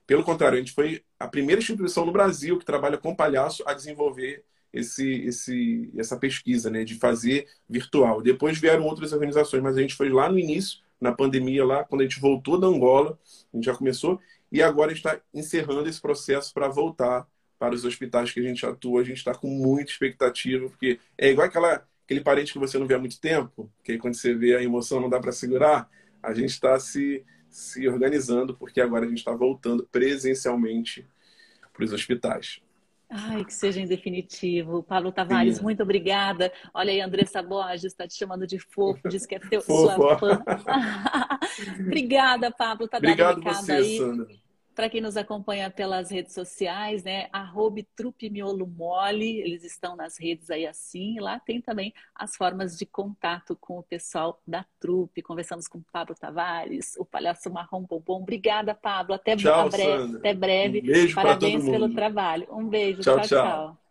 [0.06, 3.74] Pelo contrário, a gente foi a primeira instituição no Brasil que trabalha com palhaço a
[3.74, 4.44] desenvolver
[4.76, 8.22] esse, esse, essa pesquisa, né, de fazer virtual.
[8.22, 12.02] Depois vieram outras organizações, mas a gente foi lá no início, na pandemia, lá quando
[12.02, 13.18] a gente voltou da Angola,
[13.54, 14.20] a gente já começou,
[14.52, 17.26] e agora está encerrando esse processo para voltar
[17.58, 19.02] para os hospitais que a gente atua.
[19.02, 22.86] A gente está com muita expectativa, porque é igual aquela, aquele parente que você não
[22.86, 25.90] vê há muito tempo, que quando você vê a emoção não dá para segurar.
[26.22, 31.08] A gente está se, se organizando, porque agora a gente está voltando presencialmente
[31.72, 32.62] para os hospitais.
[33.10, 34.84] Ai, que seja em definitivo.
[34.84, 35.63] Pablo Tavares, Sim.
[35.63, 36.52] muito obrigada.
[36.74, 40.44] Olha aí, Andressa Borges está te chamando de fofo, diz que é teu, sua fã.
[41.80, 42.88] obrigada, Pablo.
[42.88, 43.98] Tá Obrigado você, aí.
[43.98, 44.45] Sandra.
[44.76, 47.30] Para quem nos acompanha pelas redes sociais, né?
[47.32, 51.18] Arroba Trupe Miolo Mole, eles estão nas redes aí assim.
[51.20, 55.22] Lá tem também as formas de contato com o pessoal da Trupe.
[55.22, 58.22] Conversamos com o Pablo Tavares, o Palhaço Marrom Pompom.
[58.22, 59.16] Obrigada, Pablo.
[59.16, 60.80] Até, tchau, breve, até breve.
[60.80, 62.48] Um beijo Parabéns pelo trabalho.
[62.52, 63.02] Um beijo.
[63.02, 63.22] tchau.
[63.22, 63.28] tchau.
[63.28, 63.85] tchau.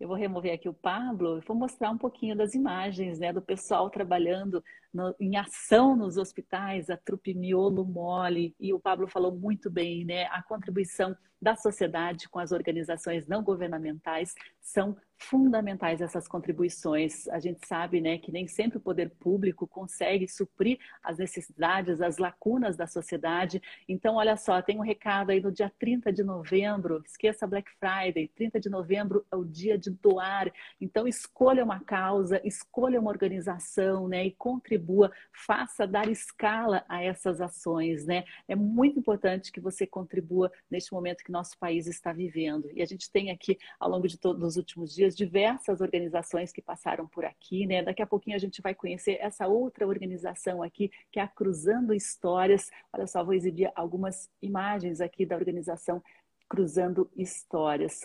[0.00, 3.42] Eu vou remover aqui o Pablo e vou mostrar um pouquinho das imagens né, do
[3.42, 8.56] pessoal trabalhando no, em ação nos hospitais, a trupe Miolo Mole.
[8.58, 10.24] E o Pablo falou muito bem, né?
[10.28, 17.28] A contribuição da sociedade com as organizações não governamentais são fundamentais essas contribuições.
[17.28, 22.16] A gente sabe né, que nem sempre o poder público consegue suprir as necessidades, as
[22.16, 23.60] lacunas da sociedade.
[23.86, 28.28] Então, olha só, tem um recado aí no dia 30 de novembro, esqueça Black Friday,
[28.28, 30.50] 30 de novembro é o dia de doar.
[30.80, 35.12] Então, escolha uma causa, escolha uma organização né, e contribua,
[35.46, 38.06] faça dar escala a essas ações.
[38.06, 38.24] Né?
[38.48, 42.70] É muito importante que você contribua neste momento que nosso país está vivendo.
[42.74, 46.62] E a gente tem aqui, ao longo de todos os últimos dias, diversas organizações que
[46.62, 47.82] passaram por aqui, né?
[47.82, 51.94] Daqui a pouquinho a gente vai conhecer essa outra organização aqui, que é a Cruzando
[51.94, 52.70] Histórias.
[52.92, 56.02] Olha só, vou exibir algumas imagens aqui da organização
[56.50, 58.00] Cruzando Histórias,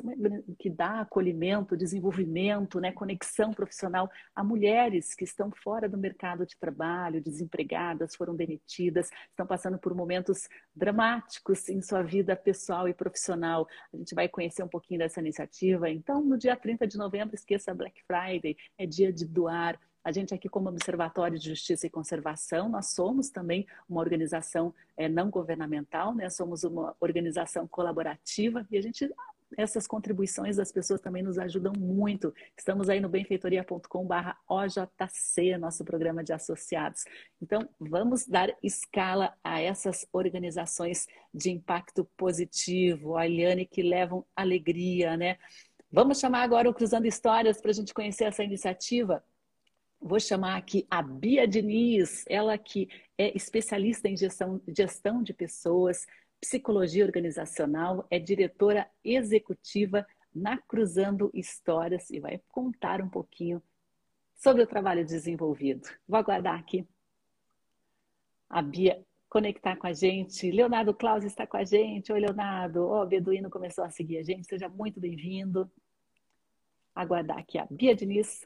[0.59, 6.55] que dá acolhimento, desenvolvimento, né, conexão profissional a mulheres que estão fora do mercado de
[6.55, 13.67] trabalho, desempregadas, foram demitidas, estão passando por momentos dramáticos em sua vida pessoal e profissional.
[13.91, 15.89] A gente vai conhecer um pouquinho dessa iniciativa.
[15.89, 20.35] Então, no dia 30 de novembro, esqueça Black Friday, é dia de doar, a gente
[20.35, 26.13] aqui, como Observatório de Justiça e Conservação, nós somos também uma organização é, não governamental,
[26.13, 26.29] né?
[26.29, 29.11] somos uma organização colaborativa e a gente
[29.57, 32.33] essas contribuições das pessoas também nos ajudam muito.
[32.57, 37.05] Estamos aí no benfeitoria.com.br OJC, nosso programa de associados.
[37.41, 45.15] Então, vamos dar escala a essas organizações de impacto positivo, a Eliane, que levam alegria,
[45.15, 45.37] né?
[45.91, 49.23] Vamos chamar agora o Cruzando Histórias para a gente conhecer essa iniciativa.
[49.99, 56.05] Vou chamar aqui a Bia Diniz, ela que é especialista em gestão, gestão de pessoas,
[56.39, 63.63] psicologia organizacional, é diretora executiva na Cruzando Histórias e vai contar um pouquinho
[64.35, 65.87] sobre o trabalho desenvolvido.
[66.07, 66.85] Vou aguardar aqui
[68.49, 70.51] a Bia conectar com a gente.
[70.51, 72.11] Leonardo Claus está com a gente.
[72.11, 72.85] Oi, Leonardo.
[72.85, 74.47] Ó, oh, Beduíno começou a seguir a gente.
[74.47, 75.69] Seja muito bem-vindo.
[76.93, 78.45] Aguardar aqui a Bia Diniz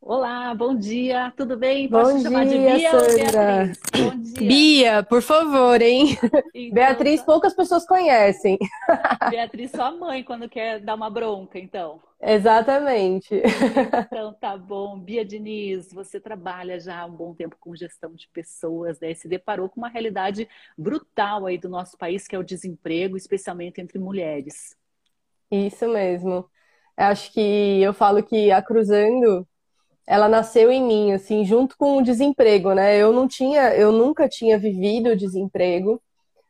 [0.00, 1.88] Olá, bom dia, tudo bem?
[1.88, 3.72] Posso bom chamar dia, de Bia Sandra.
[3.96, 4.48] Bom dia.
[4.48, 6.16] Bia, por favor, hein?
[6.54, 8.56] Então, Beatriz, poucas pessoas conhecem.
[9.28, 12.00] Beatriz, sua mãe, quando quer dar uma bronca, então.
[12.22, 13.42] Exatamente.
[14.06, 14.98] Então, tá bom.
[14.98, 19.12] Bia Diniz, você trabalha já há um bom tempo com gestão de pessoas, né?
[19.14, 23.80] Se deparou com uma realidade brutal aí do nosso país, que é o desemprego, especialmente
[23.80, 24.76] entre mulheres.
[25.50, 26.48] Isso mesmo.
[26.96, 29.46] Acho que eu falo que a Cruzando
[30.08, 32.96] ela nasceu em mim, assim, junto com o desemprego, né?
[32.96, 36.00] Eu não tinha, eu nunca tinha vivido o desemprego.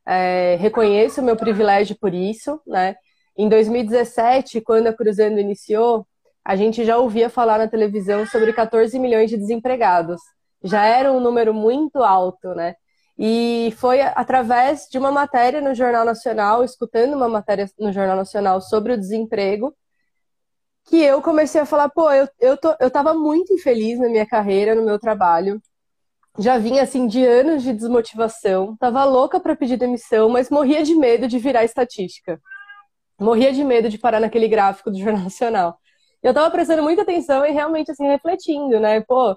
[0.06, 2.94] É, reconheço o meu privilégio por isso, né?
[3.36, 6.06] Em 2017, quando a Cruzando iniciou,
[6.44, 10.20] a gente já ouvia falar na televisão sobre 14 milhões de desempregados.
[10.62, 12.76] Já era um número muito alto, né?
[13.18, 18.60] E foi através de uma matéria no Jornal Nacional, escutando uma matéria no Jornal Nacional
[18.60, 19.74] sobre o desemprego,
[20.88, 24.26] que eu comecei a falar, pô, eu, eu, tô, eu tava muito infeliz na minha
[24.26, 25.60] carreira, no meu trabalho.
[26.38, 28.76] Já vinha, assim, de anos de desmotivação.
[28.78, 32.40] Tava louca para pedir demissão, mas morria de medo de virar estatística.
[33.20, 35.78] Morria de medo de parar naquele gráfico do Jornal Nacional.
[36.22, 39.00] Eu tava prestando muita atenção e realmente, assim, refletindo, né?
[39.02, 39.36] Pô,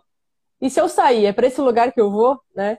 [0.61, 1.25] e se eu sair?
[1.27, 2.77] É para esse lugar que eu vou, né?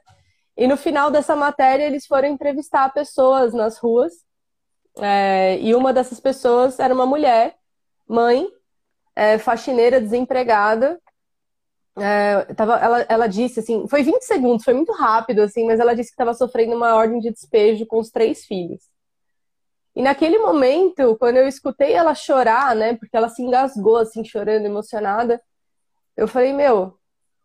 [0.56, 4.12] E no final dessa matéria, eles foram entrevistar pessoas nas ruas
[5.00, 7.56] É, e uma dessas pessoas era uma mulher,
[8.08, 8.46] mãe,
[9.16, 11.00] é, faxineira, desempregada.
[11.98, 15.94] É, tava, ela, ela disse assim, foi 20 segundos, foi muito rápido, assim, mas ela
[15.94, 18.82] disse que estava sofrendo uma ordem de despejo com os três filhos.
[19.94, 24.64] E naquele momento, quando eu escutei ela chorar, né, porque ela se engasgou, assim, chorando,
[24.64, 25.42] emocionada,
[26.16, 26.98] eu falei, meu,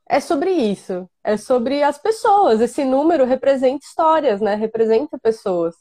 [0.10, 1.10] é sobre isso.
[1.24, 2.62] É sobre as pessoas.
[2.62, 4.56] Esse número representa histórias, né?
[4.56, 5.76] Representa pessoas.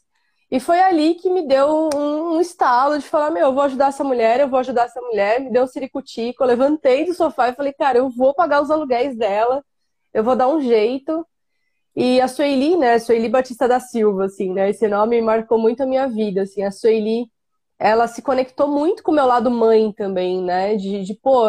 [0.49, 3.87] E foi ali que me deu um, um estalo de falar, meu, eu vou ajudar
[3.89, 5.41] essa mulher, eu vou ajudar essa mulher.
[5.41, 8.71] Me deu um ciricutico, eu levantei do sofá e falei, cara, eu vou pagar os
[8.71, 9.63] aluguéis dela,
[10.13, 11.25] eu vou dar um jeito.
[11.95, 15.85] E a Sueli, né, Sueli Batista da Silva, assim, né, esse nome marcou muito a
[15.85, 17.27] minha vida, assim, a Sueli,
[17.79, 21.47] ela se conectou muito com o meu lado mãe também, né, de, de pô,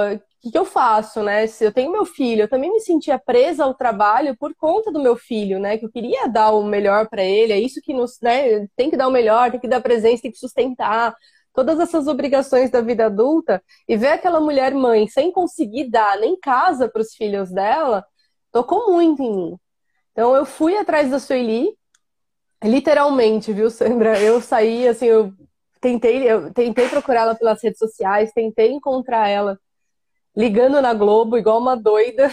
[0.48, 3.64] que, que eu faço, né, se eu tenho meu filho, eu também me sentia presa
[3.64, 7.22] ao trabalho por conta do meu filho, né, que eu queria dar o melhor para
[7.22, 10.22] ele, é isso que nos, né, tem que dar o melhor, tem que dar presença,
[10.22, 11.14] tem que sustentar,
[11.54, 16.38] todas essas obrigações da vida adulta, e ver aquela mulher mãe sem conseguir dar nem
[16.38, 18.04] casa para os filhos dela,
[18.52, 19.56] tocou muito em mim.
[20.12, 21.68] Então eu fui atrás da Sueli,
[22.62, 24.20] literalmente, viu, Sandra?
[24.20, 25.32] Eu saí, assim, eu
[25.80, 29.58] tentei, eu tentei procurá-la pelas redes sociais, tentei encontrar ela
[30.38, 32.30] ligando na Globo, igual uma doida.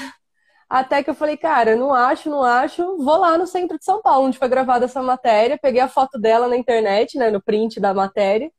[0.69, 2.97] Até que eu falei, cara, não acho, não acho.
[2.97, 5.57] Vou lá no centro de São Paulo, onde foi gravada essa matéria.
[5.59, 8.51] Peguei a foto dela na internet, né, no print da matéria.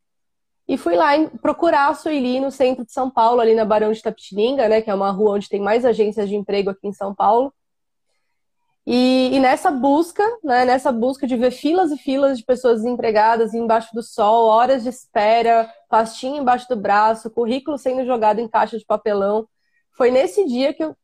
[0.68, 4.02] E fui lá procurar a Sueli no centro de São Paulo, ali na Barão de
[4.02, 7.14] Tapetininga, né, que é uma rua onde tem mais agências de emprego aqui em São
[7.14, 7.54] Paulo.
[8.86, 13.52] E, e, nessa busca, né, nessa busca de ver filas e filas de pessoas desempregadas
[13.52, 18.78] embaixo do sol, horas de espera, pastinha embaixo do braço, currículo sendo jogado em caixa
[18.78, 19.48] de papelão,
[19.96, 20.96] foi nesse dia que eu,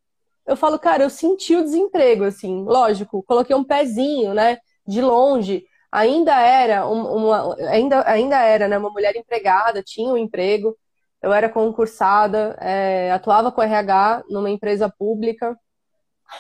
[0.47, 5.65] eu falo, cara, eu senti o desemprego, assim, lógico, coloquei um pezinho, né, de longe,
[5.91, 10.77] ainda era uma, ainda, ainda era, né, uma mulher empregada, tinha um emprego,
[11.21, 15.57] eu era concursada, é, atuava com RH numa empresa pública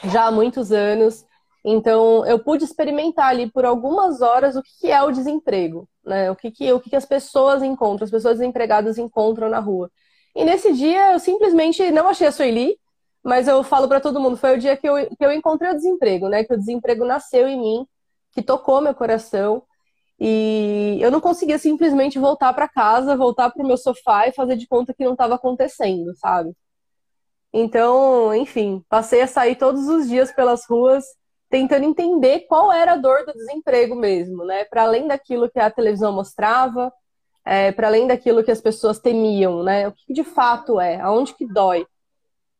[0.05, 1.24] já há muitos anos,
[1.65, 6.31] então, eu pude experimentar ali por algumas horas o que é o desemprego, né?
[6.31, 9.91] O que, que, o que, as pessoas encontram, as pessoas desempregadas encontram na rua.
[10.35, 12.77] E nesse dia, eu simplesmente não achei a Sueli,
[13.23, 15.75] mas eu falo para todo mundo, foi o dia que eu, que eu encontrei o
[15.75, 16.43] desemprego, né?
[16.45, 17.87] Que o desemprego nasceu em mim,
[18.33, 19.63] que tocou meu coração.
[20.19, 24.57] E eu não conseguia simplesmente voltar para casa, voltar para o meu sofá e fazer
[24.57, 26.53] de conta que não estava acontecendo, sabe?
[27.53, 31.05] Então, enfim, passei a sair todos os dias pelas ruas
[31.53, 34.65] tentando entender qual era a dor do desemprego mesmo, né?
[34.65, 36.91] Para além daquilo que a televisão mostrava,
[37.45, 39.87] é, para além daquilo que as pessoas temiam, né?
[39.87, 41.87] O que de fato é, aonde que dói.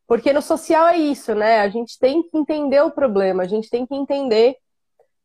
[0.07, 1.61] Porque no social é isso, né?
[1.61, 4.59] A gente tem que entender o problema, a gente tem que entender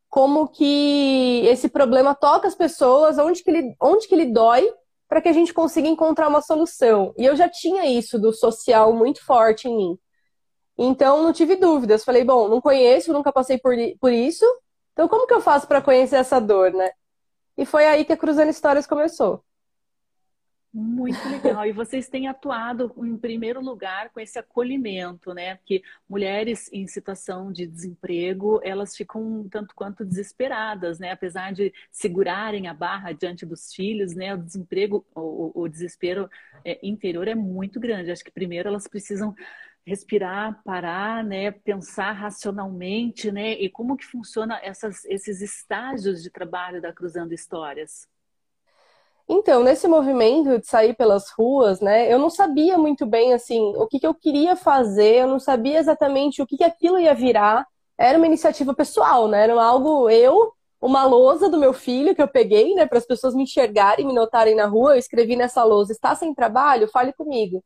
[0.08, 4.66] como que esse problema toca as pessoas, onde que ele, onde que ele dói,
[5.06, 7.12] para que a gente consiga encontrar uma solução.
[7.18, 9.98] E eu já tinha isso do social muito forte em mim.
[10.78, 12.04] Então, não tive dúvidas.
[12.04, 14.44] Falei, bom, não conheço, nunca passei por, por isso.
[14.92, 16.90] Então, como que eu faço para conhecer essa dor, né?
[17.56, 19.44] E foi aí que a Cruzando Histórias começou.
[20.72, 21.66] Muito legal.
[21.66, 25.56] E vocês têm atuado em primeiro lugar com esse acolhimento, né?
[25.56, 31.10] Porque mulheres em situação de desemprego, elas ficam tanto quanto desesperadas, né?
[31.10, 34.34] Apesar de segurarem a barra diante dos filhos, né?
[34.34, 36.28] O desemprego, o, o desespero
[36.64, 38.10] é, interior é muito grande.
[38.10, 39.34] Acho que primeiro elas precisam
[39.88, 46.80] respirar, parar, né, pensar racionalmente, né, e como que funciona essas, esses estágios de trabalho
[46.80, 48.06] da Cruzando Histórias?
[49.26, 53.86] Então, nesse movimento de sair pelas ruas, né, eu não sabia muito bem, assim, o
[53.86, 57.66] que, que eu queria fazer, eu não sabia exatamente o que, que aquilo ia virar.
[57.98, 62.28] Era uma iniciativa pessoal, né, era algo, eu, uma lousa do meu filho que eu
[62.28, 65.92] peguei, né, para as pessoas me enxergarem, me notarem na rua, eu escrevi nessa lousa,
[65.92, 66.88] está sem trabalho?
[66.88, 67.64] Fale comigo.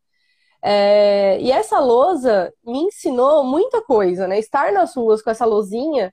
[0.62, 4.38] É, e essa lousa me ensinou muita coisa, né?
[4.38, 6.12] Estar nas ruas com essa lousinha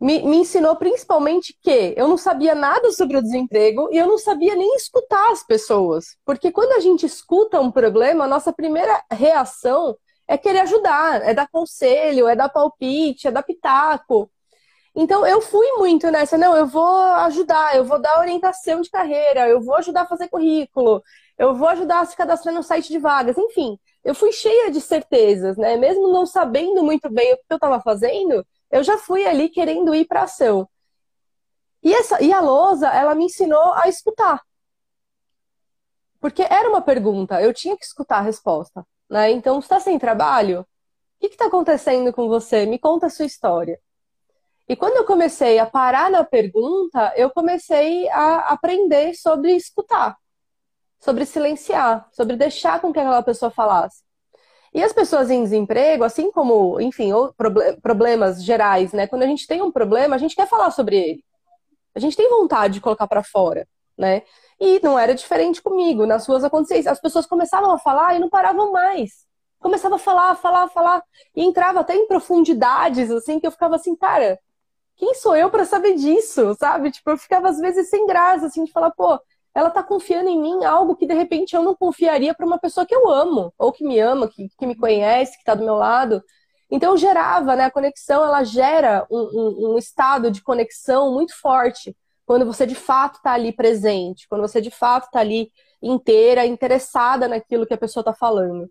[0.00, 4.18] me, me ensinou principalmente que eu não sabia nada sobre o desemprego e eu não
[4.18, 6.16] sabia nem escutar as pessoas.
[6.24, 9.96] Porque quando a gente escuta um problema, a nossa primeira reação
[10.26, 14.30] é querer ajudar, é dar conselho, é dar palpite, é dar pitaco.
[14.94, 16.96] Então eu fui muito nessa, não, eu vou
[17.26, 21.02] ajudar, eu vou dar orientação de carreira, eu vou ajudar a fazer currículo,
[21.40, 23.78] eu vou ajudar a se cadastrar no site de vagas, enfim.
[24.04, 25.74] Eu fui cheia de certezas, né?
[25.74, 29.94] Mesmo não sabendo muito bem o que eu estava fazendo, eu já fui ali querendo
[29.94, 30.68] ir para ação.
[31.82, 34.42] E, essa, e a lousa, ela me ensinou a escutar.
[36.20, 38.86] Porque era uma pergunta, eu tinha que escutar a resposta.
[39.08, 39.30] Né?
[39.30, 40.60] Então, está sem trabalho?
[40.60, 40.66] O
[41.20, 42.66] que está acontecendo com você?
[42.66, 43.80] Me conta a sua história.
[44.68, 50.18] E quando eu comecei a parar na pergunta, eu comecei a aprender sobre escutar,
[51.00, 54.02] sobre silenciar, sobre deixar com que aquela pessoa falasse.
[54.72, 57.10] E as pessoas em desemprego, assim como, enfim,
[57.82, 59.06] problemas gerais, né?
[59.06, 61.24] Quando a gente tem um problema, a gente quer falar sobre ele.
[61.94, 63.66] A gente tem vontade de colocar para fora,
[63.98, 64.22] né?
[64.60, 66.06] E não era diferente comigo.
[66.06, 69.26] Nas ruas acontecia As pessoas começavam a falar e não paravam mais.
[69.58, 71.02] Começava a falar, falar, falar.
[71.34, 74.38] E entrava até em profundidades, assim, que eu ficava assim, cara,
[74.96, 76.90] quem sou eu para saber disso, sabe?
[76.92, 79.18] Tipo, eu ficava às vezes sem graça, assim, de falar, pô,
[79.54, 82.86] ela tá confiando em mim algo que de repente eu não confiaria para uma pessoa
[82.86, 85.74] que eu amo, ou que me ama, que, que me conhece, que tá do meu
[85.74, 86.22] lado.
[86.70, 87.64] Então gerava, né?
[87.64, 92.76] A conexão, ela gera um, um, um estado de conexão muito forte quando você de
[92.76, 95.50] fato está ali presente, quando você de fato está ali
[95.82, 98.70] inteira, interessada naquilo que a pessoa está falando.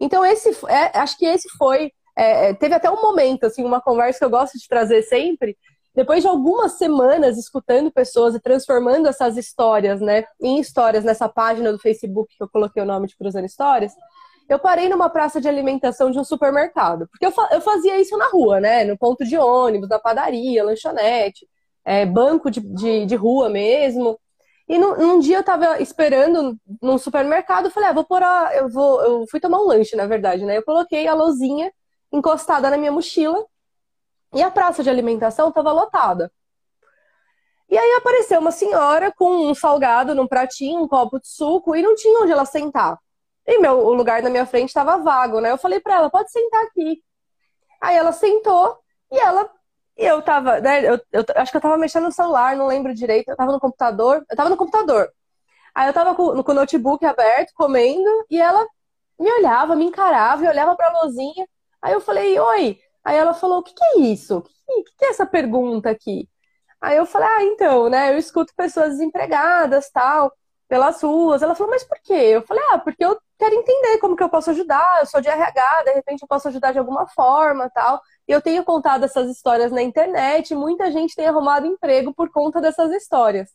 [0.00, 3.82] Então esse, é, acho que esse foi, é, é, teve até um momento assim, uma
[3.82, 5.58] conversa que eu gosto de trazer sempre,
[5.96, 11.72] depois de algumas semanas escutando pessoas e transformando essas histórias, né, em histórias nessa página
[11.72, 13.94] do Facebook que eu coloquei o nome de Cruzando Histórias,
[14.46, 17.08] eu parei numa praça de alimentação de um supermercado.
[17.08, 18.84] Porque eu, fa eu fazia isso na rua, né?
[18.84, 21.48] No ponto de ônibus, na padaria, lanchonete,
[21.84, 24.20] é, banco de, de, de, rua mesmo.
[24.68, 28.54] E no, num dia eu tava esperando num supermercado, falei, ah, vou pôr a.
[28.54, 30.58] Eu, vou, eu fui tomar um lanche, na verdade, né?
[30.58, 31.72] Eu coloquei a lozinha
[32.12, 33.44] encostada na minha mochila
[34.34, 36.30] e a praça de alimentação estava lotada.
[37.68, 41.82] E aí apareceu uma senhora com um salgado num pratinho, um copo de suco, e
[41.82, 42.98] não tinha onde ela sentar.
[43.46, 45.50] E meu, o lugar na minha frente estava vago, né?
[45.50, 47.02] Eu falei para ela, pode sentar aqui.
[47.80, 48.78] Aí ela sentou
[49.12, 49.50] e ela.
[49.96, 50.80] Eu tava, né?
[50.88, 53.30] Eu, eu, acho que eu tava mexendo no celular, não lembro direito.
[53.30, 54.24] Eu tava no computador.
[54.30, 55.10] Eu tava no computador.
[55.74, 58.66] Aí eu tava com, com o notebook aberto, comendo, e ela
[59.18, 61.48] me olhava, me encarava e olhava pra lozinha.
[61.82, 62.78] Aí eu falei, oi.
[63.06, 64.38] Aí ela falou: O que, que é isso?
[64.38, 66.28] O que, que, que é essa pergunta aqui?
[66.80, 68.12] Aí eu falei: Ah, então, né?
[68.12, 70.32] Eu escuto pessoas desempregadas, tal,
[70.68, 71.42] pelas ruas.
[71.42, 72.14] Ela falou: Mas por quê?
[72.14, 75.00] Eu falei: Ah, porque eu quero entender como que eu posso ajudar.
[75.00, 78.00] Eu sou de RH, de repente eu posso ajudar de alguma forma, tal.
[78.28, 80.54] E eu tenho contado essas histórias na internet.
[80.54, 83.50] Muita gente tem arrumado emprego por conta dessas histórias.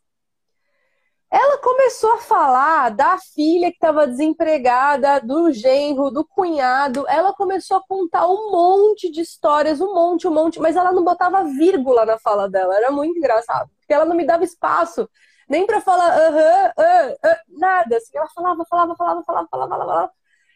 [1.31, 7.05] Ela começou a falar da filha que estava desempregada, do genro, do cunhado.
[7.07, 11.05] Ela começou a contar um monte de histórias, um monte, um monte, mas ela não
[11.05, 12.75] botava vírgula na fala dela.
[12.75, 15.09] Era muito engraçado, porque ela não me dava espaço
[15.47, 17.95] nem para falar aham, uh, uh, nada.
[17.95, 20.11] Assim, ela falava, falava, falava, falava, falava, falava.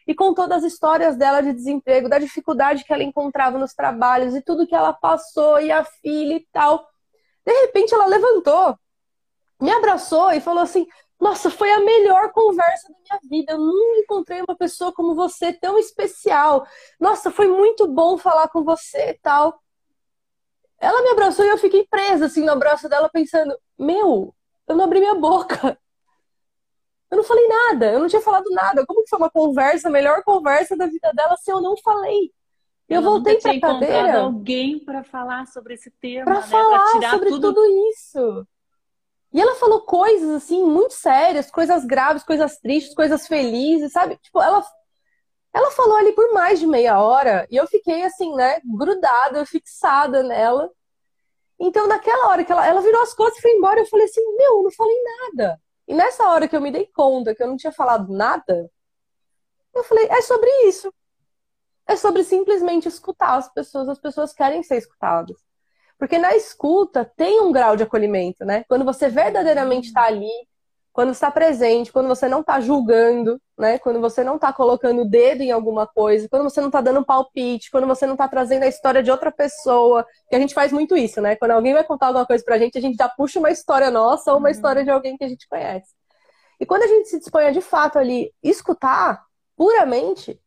[0.06, 4.34] E com todas as histórias dela de desemprego, da dificuldade que ela encontrava nos trabalhos
[4.34, 6.86] e tudo que ela passou, e a filha e tal.
[7.46, 8.78] De repente ela levantou
[9.60, 10.86] me abraçou e falou assim:
[11.20, 13.52] Nossa, foi a melhor conversa da minha vida.
[13.52, 16.66] Eu nunca encontrei uma pessoa como você tão especial.
[17.00, 19.60] Nossa, foi muito bom falar com você e tal.
[20.78, 24.34] Ela me abraçou e eu fiquei presa assim no abraço dela, pensando: Meu,
[24.68, 25.78] eu não abri minha boca.
[27.08, 28.84] Eu não falei nada, eu não tinha falado nada.
[28.84, 32.32] Como que foi uma conversa, a melhor conversa da vida dela se eu não falei?
[32.88, 34.20] Eu, eu voltei para cadeira.
[34.20, 36.46] alguém para falar sobre esse tema, para né?
[36.46, 37.54] falar sobre tudo...
[37.54, 38.46] tudo isso.
[39.36, 44.16] E ela falou coisas assim muito sérias, coisas graves, coisas tristes, coisas felizes, sabe?
[44.16, 44.64] Tipo, ela
[45.52, 50.22] ela falou ali por mais de meia hora e eu fiquei assim, né, grudada, fixada
[50.22, 50.70] nela.
[51.60, 54.22] Então, naquela hora que ela, ela virou as costas e foi embora, eu falei assim:
[54.36, 55.60] "Meu, não falei nada".
[55.88, 58.70] E nessa hora que eu me dei conta que eu não tinha falado nada,
[59.74, 60.92] eu falei: "É sobre isso".
[61.86, 65.45] É sobre simplesmente escutar as pessoas, as pessoas querem ser escutadas.
[65.98, 68.64] Porque na escuta tem um grau de acolhimento, né?
[68.68, 70.30] Quando você verdadeiramente está ali,
[70.92, 73.78] quando está presente, quando você não está julgando, né?
[73.78, 77.00] Quando você não está colocando o dedo em alguma coisa, quando você não está dando
[77.00, 80.54] um palpite, quando você não está trazendo a história de outra pessoa, que a gente
[80.54, 81.36] faz muito isso, né?
[81.36, 84.32] Quando alguém vai contar alguma coisa pra gente, a gente já puxa uma história nossa
[84.32, 84.52] ou uma uhum.
[84.54, 85.94] história de alguém que a gente conhece.
[86.58, 89.22] E quando a gente se dispõe a de fato ali escutar
[89.54, 90.40] puramente,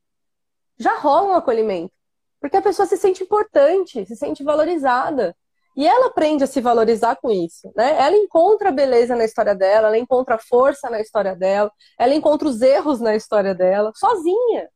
[0.80, 1.94] já rola um acolhimento.
[2.40, 5.36] Porque a pessoa se sente importante, se sente valorizada.
[5.80, 7.98] E ela aprende a se valorizar com isso, né?
[7.98, 12.62] Ela encontra beleza na história dela, ela encontra força na história dela, ela encontra os
[12.62, 14.70] erros na história dela, sozinha.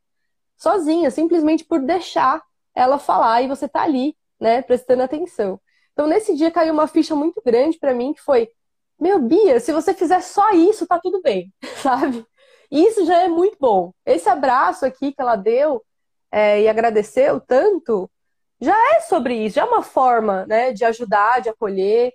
[0.56, 2.41] Sozinha, simplesmente por deixar
[2.74, 5.60] ela falar e você tá ali, né, prestando atenção.
[5.91, 8.47] Então, nesse dia caiu uma ficha muito grande para mim que foi:
[8.97, 12.26] meu Bia, se você fizer só isso, tá tudo bem, sabe?
[12.72, 13.91] Isso já é muito bom.
[14.06, 15.84] Esse abraço aqui que ela deu
[16.32, 18.10] é, e agradeceu tanto,
[18.62, 22.14] já é sobre isso, já é uma forma né, de ajudar, de acolher.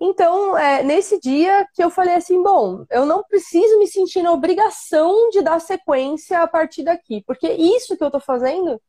[0.00, 4.32] Então, é, nesse dia que eu falei assim, bom, eu não preciso me sentir na
[4.32, 8.80] obrigação de dar sequência a partir daqui, porque isso que eu tô fazendo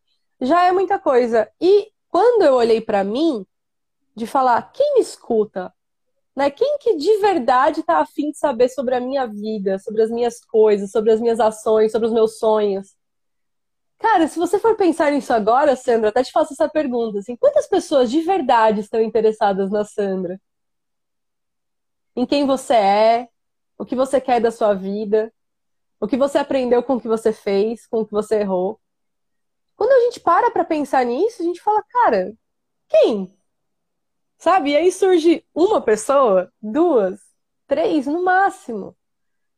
[0.41, 1.49] já é muita coisa.
[1.61, 3.45] E quando eu olhei para mim,
[4.15, 5.73] de falar quem me escuta,
[6.35, 6.49] né?
[6.49, 10.43] Quem que de verdade está afim de saber sobre a minha vida, sobre as minhas
[10.43, 12.95] coisas, sobre as minhas ações, sobre os meus sonhos?
[14.03, 17.67] Cara, se você for pensar nisso agora, Sandra, até te faço essa pergunta, assim, quantas
[17.67, 20.37] pessoas de verdade estão interessadas na Sandra?
[22.13, 23.29] Em quem você é,
[23.77, 25.33] o que você quer da sua vida,
[26.01, 28.77] o que você aprendeu com o que você fez, com o que você errou.
[29.77, 32.33] Quando a gente para para pensar nisso, a gente fala, cara,
[32.89, 33.33] quem?
[34.37, 34.71] Sabe?
[34.71, 37.21] E aí surge uma pessoa, duas,
[37.67, 38.97] três no máximo.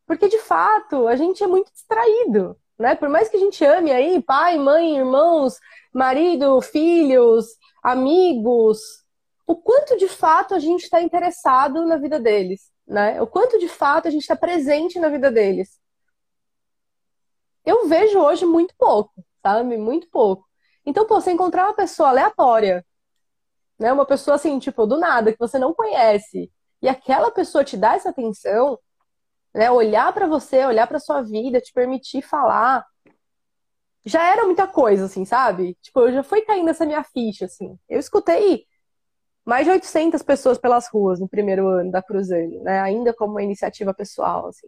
[0.06, 2.96] Porque de fato a gente é muito distraído, né?
[2.96, 5.56] Por mais que a gente ame aí pai, mãe, irmãos,
[5.94, 7.46] marido, filhos,
[7.84, 8.80] amigos,
[9.48, 13.22] o quanto de fato a gente está interessado na vida deles, né?
[13.22, 15.80] O quanto de fato a gente está presente na vida deles.
[17.66, 19.78] Eu vejo hoje muito pouco, sabe?
[19.78, 20.46] Muito pouco.
[20.86, 22.86] Então, pô, você encontrar uma pessoa aleatória
[23.80, 23.92] né?
[23.92, 26.52] Uma pessoa assim, tipo, do nada, que você não conhece,
[26.82, 28.80] e aquela pessoa te dá essa atenção,
[29.56, 29.72] né?
[29.72, 32.86] Olhar para você, olhar para sua vida, te permitir falar,
[34.06, 35.76] já era muita coisa, assim, sabe?
[35.82, 37.78] Tipo, eu já fui caindo essa minha ficha, assim.
[37.89, 38.66] Eu escutei
[39.45, 42.82] mais de 800 pessoas pelas ruas no primeiro ano da Cruzando, né?
[42.82, 44.68] Ainda como uma iniciativa pessoal, assim.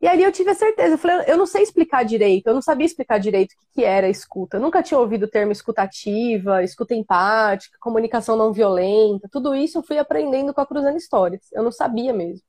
[0.00, 2.62] E ali eu tive a certeza, eu falei, eu não sei explicar direito, eu não
[2.62, 4.56] sabia explicar direito o que, que era escuta.
[4.56, 9.82] Eu nunca tinha ouvido o termo escutativa, escuta empática, comunicação não violenta, tudo isso eu
[9.84, 11.42] fui aprendendo com a Cruzando Histórias.
[11.52, 12.42] Eu não sabia mesmo.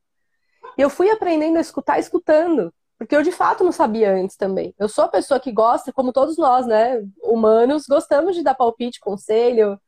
[0.78, 4.74] E eu fui aprendendo a escutar escutando, porque eu de fato não sabia antes também.
[4.78, 9.00] Eu sou a pessoa que gosta, como todos nós, né, humanos, gostamos de dar palpite,
[9.00, 9.80] conselho.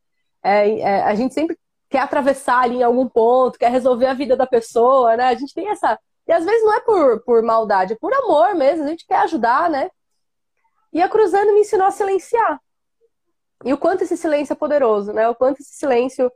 [0.43, 1.57] É, é, a gente sempre
[1.89, 5.25] quer atravessar ali em algum ponto, quer resolver a vida da pessoa, né?
[5.25, 8.55] A gente tem essa e às vezes não é por, por maldade, é por amor
[8.55, 9.89] mesmo, a gente quer ajudar, né?
[10.91, 12.59] E a Cruzando me ensinou a silenciar.
[13.63, 15.27] E o quanto esse silêncio é poderoso, né?
[15.27, 16.31] O quanto esse silêncio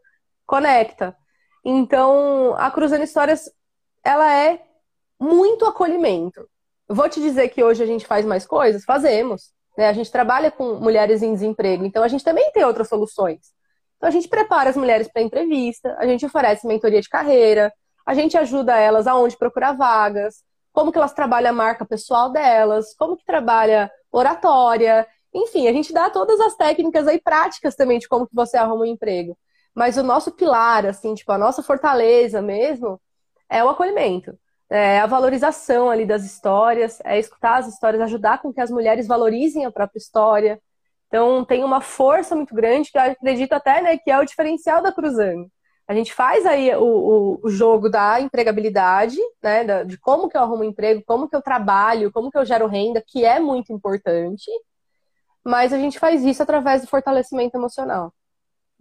[0.46, 1.16] conecta.
[1.64, 3.50] Então, a Cruzando Histórias,
[4.04, 4.62] ela é
[5.20, 6.48] muito acolhimento.
[6.88, 8.84] vou te dizer que hoje a gente faz mais coisas?
[8.86, 9.52] Fazemos.
[9.78, 9.88] Né?
[9.88, 13.40] A gente trabalha com mulheres em desemprego, então a gente também tem outras soluções.
[13.98, 17.72] Então a gente prepara as mulheres para entrevista, a gente oferece mentoria de carreira,
[18.06, 22.96] a gente ajuda elas aonde procurar vagas, como que elas trabalham a marca pessoal delas,
[22.96, 28.08] como que trabalha oratória, enfim, a gente dá todas as técnicas aí práticas também de
[28.08, 29.38] como que você arruma um emprego.
[29.76, 33.00] Mas o nosso pilar, assim, tipo, a nossa fortaleza mesmo,
[33.50, 34.38] é o acolhimento.
[34.70, 39.08] É a valorização ali das histórias, é escutar as histórias, ajudar com que as mulheres
[39.08, 40.62] valorizem a própria história.
[41.08, 44.82] Então, tem uma força muito grande que eu acredito até, né, que é o diferencial
[44.82, 45.50] da Cruzando.
[45.90, 49.84] A gente faz aí o, o, o jogo da empregabilidade, né?
[49.84, 53.04] de como que eu arrumo emprego, como que eu trabalho, como que eu gero renda,
[53.06, 54.52] que é muito importante.
[55.44, 58.14] Mas a gente faz isso através do fortalecimento emocional.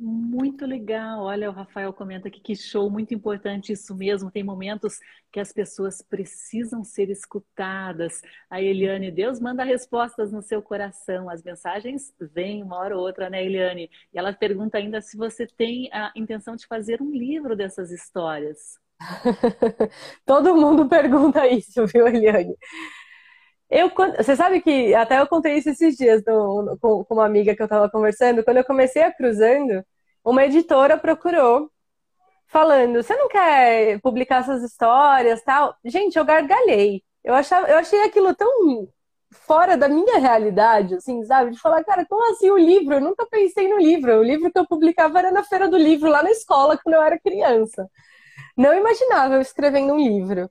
[0.01, 1.25] Muito legal.
[1.25, 4.31] Olha, o Rafael comenta aqui que show, muito importante isso mesmo.
[4.31, 5.01] Tem momentos
[5.33, 8.23] que as pessoas precisam ser escutadas.
[8.49, 11.29] A Eliane, Deus manda respostas no seu coração.
[11.29, 13.91] As mensagens vêm uma hora ou outra, né, Eliane?
[14.15, 18.79] E ela pergunta ainda se você tem a intenção de fazer um livro dessas histórias.
[20.25, 22.57] Todo mundo pergunta isso, viu, Eliane?
[23.71, 27.55] Eu, você sabe que até eu contei isso esses dias no, com, com, uma amiga
[27.55, 28.43] que eu estava conversando.
[28.45, 29.85] Quando eu comecei a cruzando,
[30.25, 31.71] uma editora procurou,
[32.47, 35.77] falando: Você não quer publicar essas histórias tal?
[35.85, 37.03] Gente, eu gargalhei.
[37.25, 38.89] Eu, achava, eu achei aquilo tão
[39.33, 41.51] fora da minha realidade, assim, sabe?
[41.53, 42.95] De falar, cara, como assim o livro?
[42.95, 44.19] Eu nunca pensei no livro.
[44.19, 47.03] O livro que eu publicava era na Feira do Livro, lá na escola, quando eu
[47.03, 47.89] era criança.
[48.57, 50.51] Não imaginava eu escrevendo um livro.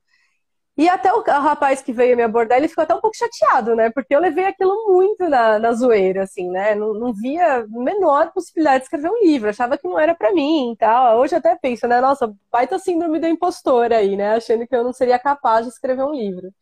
[0.78, 3.90] E até o, rapaz que veio me abordar, ele ficou até um pouco chateado, né?
[3.90, 6.76] Porque eu levei aquilo muito na, na zoeira, assim, né?
[6.76, 10.74] Não, não via menor possibilidade de escrever um livro, achava que não era para mim
[10.74, 11.20] e tal.
[11.20, 12.00] Hoje até penso, né?
[12.00, 14.36] Nossa, baita síndrome da impostora aí, né?
[14.36, 16.54] Achando que eu não seria capaz de escrever um livro.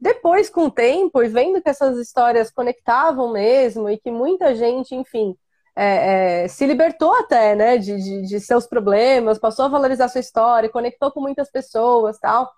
[0.00, 4.94] Depois, com o tempo, e vendo que essas histórias conectavam mesmo, e que muita gente,
[4.94, 5.36] enfim,
[5.76, 10.20] é, é, se libertou até, né, de, de, de seus problemas, passou a valorizar sua
[10.20, 12.52] história, conectou com muitas pessoas tal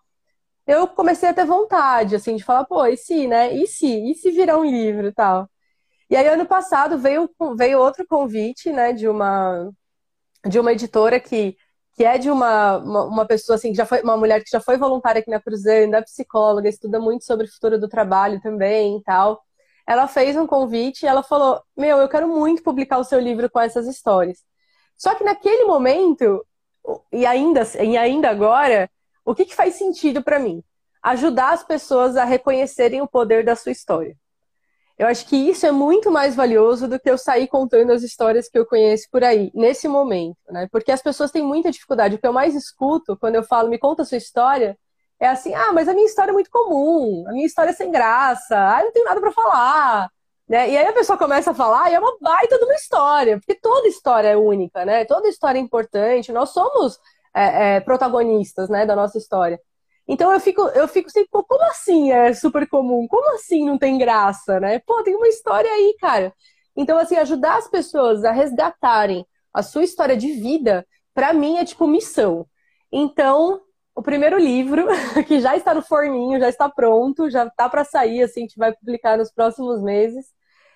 [0.67, 3.55] eu comecei a ter vontade, assim, de falar, pô, e se, né?
[3.55, 3.87] E se?
[4.11, 5.49] E se virar um livro e tal?
[6.11, 9.71] E aí, ano passado, veio, veio outro convite, né, de uma,
[10.49, 11.57] de uma editora que,
[11.95, 14.61] que é de uma, uma, uma, pessoa, assim, que já foi, uma mulher que já
[14.61, 18.99] foi voluntária aqui na Cruzando, é psicóloga, estuda muito sobre o futuro do trabalho também
[18.99, 19.43] e tal.
[19.87, 23.51] Ela fez um convite e ela falou, meu, eu quero muito publicar o seu livro
[23.51, 24.39] com essas histórias.
[24.97, 26.45] Só que naquele momento,
[27.13, 28.91] e ainda, e ainda agora,
[29.27, 30.63] o que, que faz sentido para mim?
[31.03, 34.17] Ajudar as pessoas a reconhecerem o poder da sua história.
[34.99, 38.49] Eu acho que isso é muito mais valioso do que eu sair contando as histórias
[38.49, 40.69] que eu conheço por aí, nesse momento, né?
[40.73, 42.15] Porque as pessoas têm muita dificuldade.
[42.15, 44.79] O que eu mais escuto quando eu falo, me conta a sua história,
[45.21, 47.91] é assim: ah, mas a minha história é muito comum, a minha história é sem
[47.91, 50.11] graça, ah, eu não tenho nada para falar.
[50.49, 50.71] Né?
[50.71, 53.57] E aí a pessoa começa a falar e é uma baita de uma história, porque
[53.61, 55.05] toda história é única, né?
[55.05, 56.99] Toda história é importante, nós somos
[57.37, 59.61] é, é, protagonistas né, da nossa história.
[60.09, 63.07] Então eu fico, eu fico sempre, pô, como assim é super comum?
[63.09, 64.79] Como assim não tem graça, né?
[64.81, 66.33] Pô, tem uma história aí, cara.
[66.77, 71.65] Então, assim, ajudar as pessoas a resgatarem a sua história de vida, para mim é
[71.65, 72.47] tipo missão.
[72.93, 73.61] Então,
[73.95, 74.87] o primeiro livro,
[75.27, 78.59] que já está no forninho, já está pronto, já está para sair, assim, a gente
[78.59, 80.27] vai publicar nos próximos meses,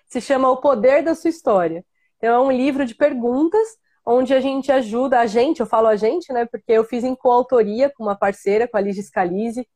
[0.08, 1.84] se chama O Poder da Sua História.
[2.18, 3.68] Então, é um livro de perguntas
[4.04, 7.14] onde a gente ajuda, a gente, eu falo a gente, né, porque eu fiz em
[7.14, 9.66] coautoria com uma parceira, com a Ligia Scalise,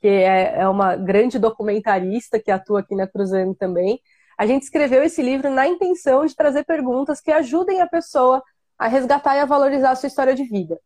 [0.00, 4.00] que é, é uma grande documentarista que atua aqui na Cruzando também.
[4.38, 8.42] A gente escreveu esse livro na intenção de trazer perguntas que ajudem a pessoa
[8.78, 10.78] a resgatar e a valorizar a sua história de vida.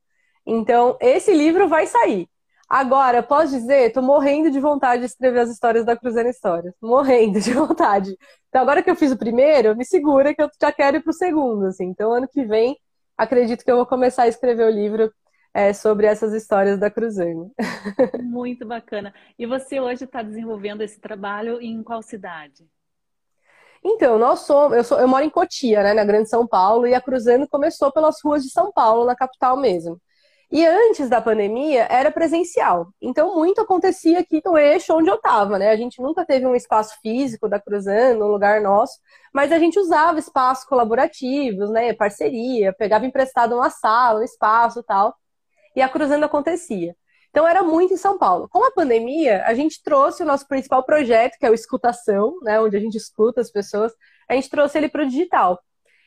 [0.47, 2.29] Então, esse livro vai sair.
[2.73, 6.73] Agora, posso dizer, estou morrendo de vontade de escrever as histórias da Cruzando Histórias.
[6.81, 8.17] Morrendo de vontade.
[8.49, 11.11] Então, agora que eu fiz o primeiro, me segura que eu já quero ir para
[11.11, 11.67] o segundo.
[11.67, 11.85] Assim.
[11.85, 12.75] Então, ano que vem,
[13.15, 15.13] acredito que eu vou começar a escrever o livro
[15.53, 17.53] é, sobre essas histórias da Cruzando.
[18.25, 19.13] Muito bacana.
[19.39, 22.67] E você hoje está desenvolvendo esse trabalho em qual cidade?
[23.85, 26.95] Então, nós somos, eu, sou, eu moro em Cotia, né, na Grande São Paulo, e
[26.95, 30.01] a Cruzando começou pelas ruas de São Paulo, na capital mesmo.
[30.53, 32.93] E antes da pandemia era presencial.
[33.01, 35.71] Então muito acontecia aqui no eixo onde eu estava, né?
[35.71, 38.99] A gente nunca teve um espaço físico da Cruzando, um lugar nosso,
[39.33, 41.95] mas a gente usava espaços colaborativos, né?
[41.95, 45.15] Parceria, pegava emprestado uma sala, um espaço tal.
[45.75, 46.95] E a Cruzando acontecia.
[47.31, 48.47] Então era muito em São Paulo.
[48.51, 52.61] Com a pandemia, a gente trouxe o nosso principal projeto, que é o Escutação, né?
[52.61, 53.95] Onde a gente escuta as pessoas,
[54.29, 55.59] a gente trouxe ele para o digital.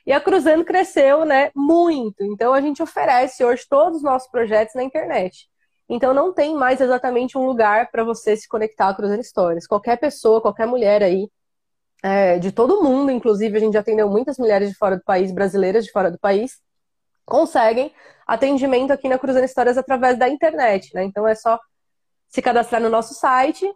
[0.05, 2.23] E a Cruzando cresceu, né, muito.
[2.23, 5.49] Então a gente oferece hoje todos os nossos projetos na internet.
[5.89, 9.67] Então não tem mais exatamente um lugar para você se conectar a Cruzando Histórias.
[9.67, 11.29] Qualquer pessoa, qualquer mulher aí,
[12.03, 15.31] é, de todo mundo, inclusive a gente já atendeu muitas mulheres de fora do país,
[15.31, 16.59] brasileiras de fora do país,
[17.25, 17.91] conseguem
[18.27, 21.03] atendimento aqui na Cruzando Histórias através da internet, né?
[21.03, 21.59] Então é só
[22.27, 23.71] se cadastrar no nosso site.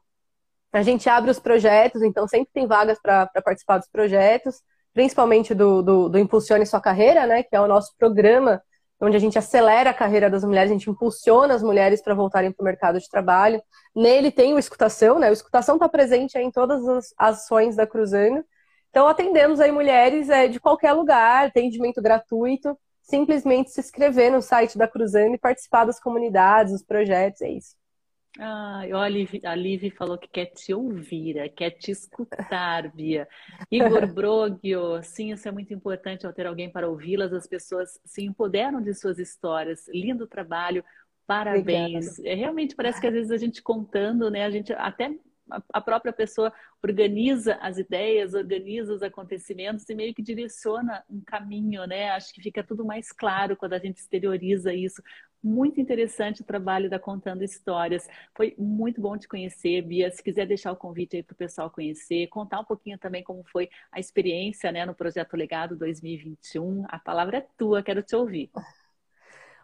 [0.72, 4.62] A gente abre os projetos, então sempre tem vagas para participar dos projetos
[4.94, 8.62] principalmente do, do, do, Impulsione Sua Carreira, né, que é o nosso programa
[9.02, 12.52] onde a gente acelera a carreira das mulheres, a gente impulsiona as mulheres para voltarem
[12.52, 13.62] para o mercado de trabalho.
[13.96, 15.30] Nele tem o Escutação, né?
[15.30, 18.44] O Escutação está presente em todas as ações da Cruzando.
[18.90, 24.78] Então, atendemos aí mulheres é, de qualquer lugar, atendimento gratuito, simplesmente se inscrever no site
[24.78, 27.79] da Cruzando e participar das comunidades, dos projetos, é isso.
[28.38, 33.28] Ah, a Liv, a Liv falou que quer te ouvir, é, quer te escutar, Bia.
[33.72, 37.34] Igor Brogio, sim, isso é muito importante ao ter alguém para ouvi-las.
[37.34, 39.88] As pessoas se empoderam de suas histórias.
[39.88, 40.84] Lindo trabalho,
[41.26, 42.20] parabéns.
[42.20, 44.46] É, realmente parece que às vezes a gente contando, né?
[44.46, 45.12] A gente até
[45.74, 46.54] a própria pessoa
[46.84, 52.12] organiza as ideias, organiza os acontecimentos e meio que direciona um caminho, né?
[52.12, 55.02] Acho que fica tudo mais claro quando a gente exterioriza isso.
[55.42, 58.08] Muito interessante o trabalho da Contando Histórias.
[58.36, 60.12] Foi muito bom te conhecer, Bia.
[60.12, 63.44] Se quiser deixar o convite aí para o pessoal conhecer, contar um pouquinho também como
[63.46, 66.84] foi a experiência né, no Projeto Legado 2021.
[66.90, 68.52] A palavra é tua, quero te ouvir.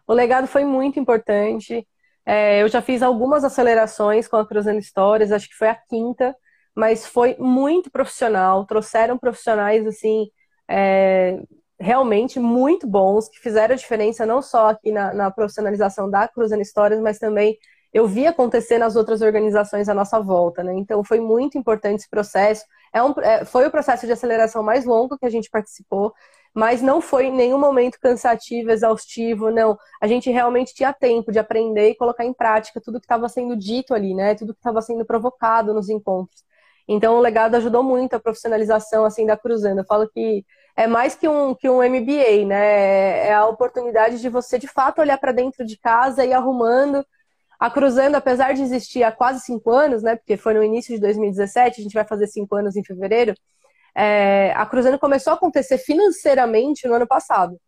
[0.06, 1.86] O legado foi muito importante.
[2.24, 6.34] É, eu já fiz algumas acelerações com a Cruzando Histórias, acho que foi a quinta,
[6.74, 8.64] mas foi muito profissional.
[8.66, 10.30] Trouxeram profissionais assim
[10.68, 11.40] é,
[11.78, 16.62] realmente muito bons que fizeram a diferença não só aqui na, na profissionalização da Cruzando
[16.62, 17.56] Histórias, mas também
[17.92, 20.74] eu vi acontecer nas outras organizações à nossa volta, né?
[20.74, 22.64] Então foi muito importante esse processo.
[22.92, 26.12] É um, é, foi o processo de aceleração mais longo que a gente participou
[26.56, 29.76] mas não foi em nenhum momento cansativo, exaustivo, não.
[30.00, 33.54] A gente realmente tinha tempo de aprender e colocar em prática tudo que estava sendo
[33.54, 34.34] dito ali, né?
[34.34, 36.42] Tudo que estava sendo provocado nos encontros.
[36.88, 39.80] Então o legado ajudou muito a profissionalização assim da Cruzando.
[39.80, 40.46] Eu falo que
[40.76, 43.28] é mais que um, que um MBA, né?
[43.28, 47.04] É a oportunidade de você de fato olhar para dentro de casa e arrumando.
[47.58, 50.16] A Cruzando, apesar de existir há quase cinco anos, né?
[50.16, 53.34] Porque foi no início de 2017, a gente vai fazer cinco anos em fevereiro
[53.96, 57.58] é, a Cruzeiro começou a acontecer financeiramente no ano passado.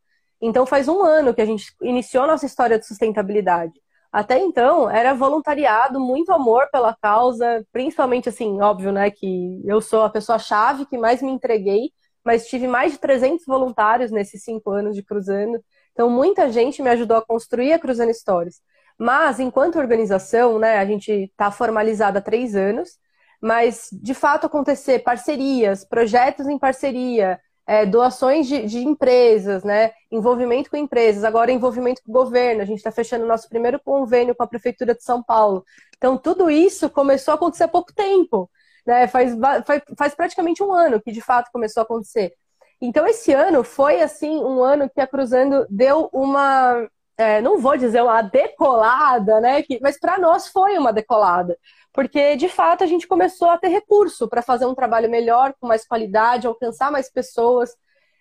[0.41, 3.73] Então faz um ano que a gente iniciou nossa história de sustentabilidade.
[4.13, 10.03] Até então era voluntariado, muito amor pela causa, principalmente assim, óbvio, né, que eu sou
[10.03, 11.91] a pessoa chave que mais me entreguei,
[12.29, 15.65] mas tive mais de 300 voluntários nesses cinco anos de Cruzando.
[15.93, 18.61] Então muita gente me ajudou a construir a Cruzando Stories.
[18.99, 22.99] Mas enquanto organização, né, a gente está formalizada há três anos
[23.41, 29.93] mas de fato acontecer parcerias, projetos em parceria, é, doações de, de, empresas, né?
[30.11, 32.63] Envolvimento com empresas, agora envolvimento com o governo.
[32.63, 35.65] A gente está fechando o nosso primeiro convênio com a Prefeitura de São Paulo.
[35.97, 38.51] Então, tudo isso começou a acontecer há pouco tempo.
[38.87, 39.07] Né?
[39.07, 42.33] Faz, faz, faz praticamente um ano que de fato começou a acontecer.
[42.81, 46.89] Então, esse ano foi assim um ano que a Cruzando deu uma.
[47.17, 49.63] É, não vou dizer uma decolada, né?
[49.63, 51.59] Que, mas para nós foi uma decolada
[51.99, 55.67] porque de fato a gente começou a ter recurso para fazer um trabalho melhor, com
[55.67, 57.75] mais qualidade, alcançar mais pessoas,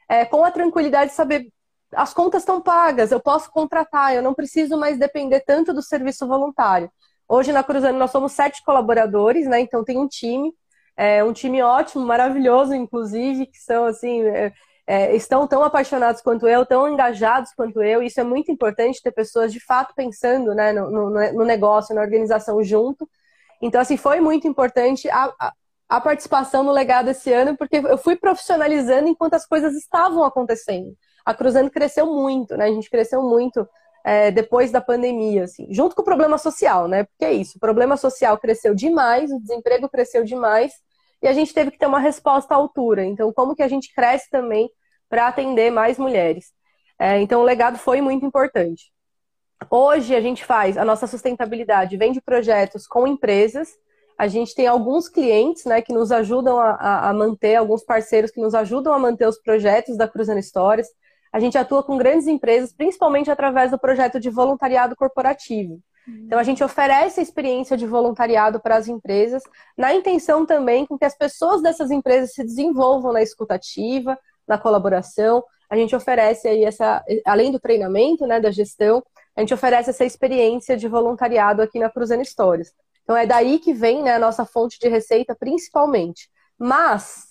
[0.10, 1.52] é, com a tranquilidade de saber
[1.94, 6.28] as contas estão pagas, eu posso contratar, eu não preciso mais depender tanto do serviço
[6.28, 6.92] voluntário.
[7.28, 9.60] Hoje na Cruzando nós somos sete colaboradores, né?
[9.60, 10.54] Então tem um time,
[10.96, 14.24] é, um time ótimo, maravilhoso, inclusive, que são assim.
[14.24, 14.54] É,
[14.90, 18.02] é, estão tão apaixonados quanto eu, tão engajados quanto eu.
[18.02, 22.02] Isso é muito importante ter pessoas de fato pensando né, no, no, no negócio, na
[22.02, 23.08] organização junto.
[23.62, 25.54] Então, assim, foi muito importante a, a,
[25.90, 30.96] a participação no legado esse ano, porque eu fui profissionalizando enquanto as coisas estavam acontecendo.
[31.26, 32.66] A Cruzando cresceu muito, né?
[32.66, 33.68] A gente cresceu muito
[34.08, 37.04] é, depois da pandemia, assim, junto com o problema social, né?
[37.04, 40.72] Porque é isso, o problema social cresceu demais, o desemprego cresceu demais,
[41.22, 43.04] e a gente teve que ter uma resposta à altura.
[43.04, 44.70] Então, como que a gente cresce também
[45.10, 46.54] para atender mais mulheres?
[46.98, 48.94] É, então, o legado foi muito importante.
[49.70, 53.68] Hoje a gente faz a nossa sustentabilidade, vem de projetos com empresas.
[54.18, 58.40] A gente tem alguns clientes né, que nos ajudam a, a manter, alguns parceiros que
[58.40, 60.88] nos ajudam a manter os projetos da Cruzando Histórias.
[61.38, 65.80] A gente atua com grandes empresas, principalmente através do projeto de voluntariado corporativo.
[66.08, 69.44] Então, a gente oferece a experiência de voluntariado para as empresas,
[69.78, 74.18] na intenção também com que as pessoas dessas empresas se desenvolvam na escutativa,
[74.48, 75.44] na colaboração.
[75.70, 79.04] A gente oferece aí essa, além do treinamento, né, da gestão,
[79.36, 82.74] a gente oferece essa experiência de voluntariado aqui na Cruzando Histórias.
[83.04, 86.32] Então é daí que vem né, a nossa fonte de receita principalmente.
[86.58, 87.27] Mas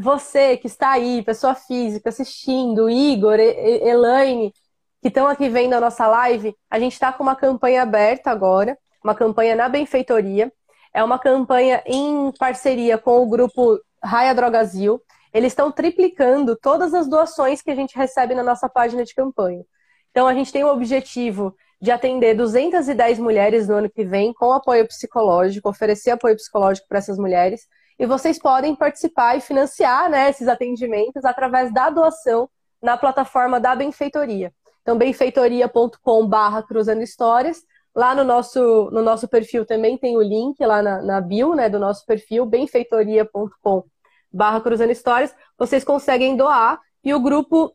[0.00, 4.52] você que está aí, pessoa física, assistindo, Igor, Elaine,
[5.00, 8.76] que estão aqui vendo a nossa live, a gente está com uma campanha aberta agora,
[9.02, 10.52] uma campanha na benfeitoria.
[10.92, 15.00] É uma campanha em parceria com o grupo Raia Drogazil.
[15.32, 19.64] Eles estão triplicando todas as doações que a gente recebe na nossa página de campanha.
[20.10, 24.52] Então, a gente tem o objetivo de atender 210 mulheres no ano que vem com
[24.52, 27.66] apoio psicológico, oferecer apoio psicológico para essas mulheres.
[28.00, 32.48] E vocês podem participar e financiar né, esses atendimentos através da doação
[32.80, 34.54] na plataforma da Benfeitoria.
[34.80, 37.62] Então, benfeitoria.com.br cruzando histórias.
[37.94, 41.68] Lá no nosso, no nosso perfil também tem o link lá na, na bio né,
[41.68, 45.36] do nosso perfil, benfeitoria.com.br cruzando histórias.
[45.58, 47.70] Vocês conseguem doar e o grupo